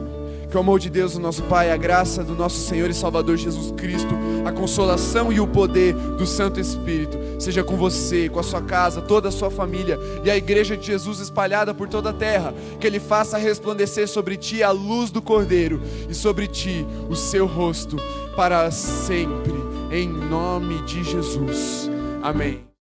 [0.49, 3.37] Que o amor de Deus, o nosso Pai, a graça do nosso Senhor e Salvador
[3.37, 4.13] Jesus Cristo,
[4.45, 9.01] a consolação e o poder do Santo Espírito seja com você, com a sua casa,
[9.01, 12.53] toda a sua família e a igreja de Jesus espalhada por toda a terra.
[12.81, 17.45] Que Ele faça resplandecer sobre ti a luz do Cordeiro e sobre ti o seu
[17.45, 17.95] rosto
[18.35, 19.55] para sempre,
[19.89, 21.89] em nome de Jesus.
[22.21, 22.70] Amém.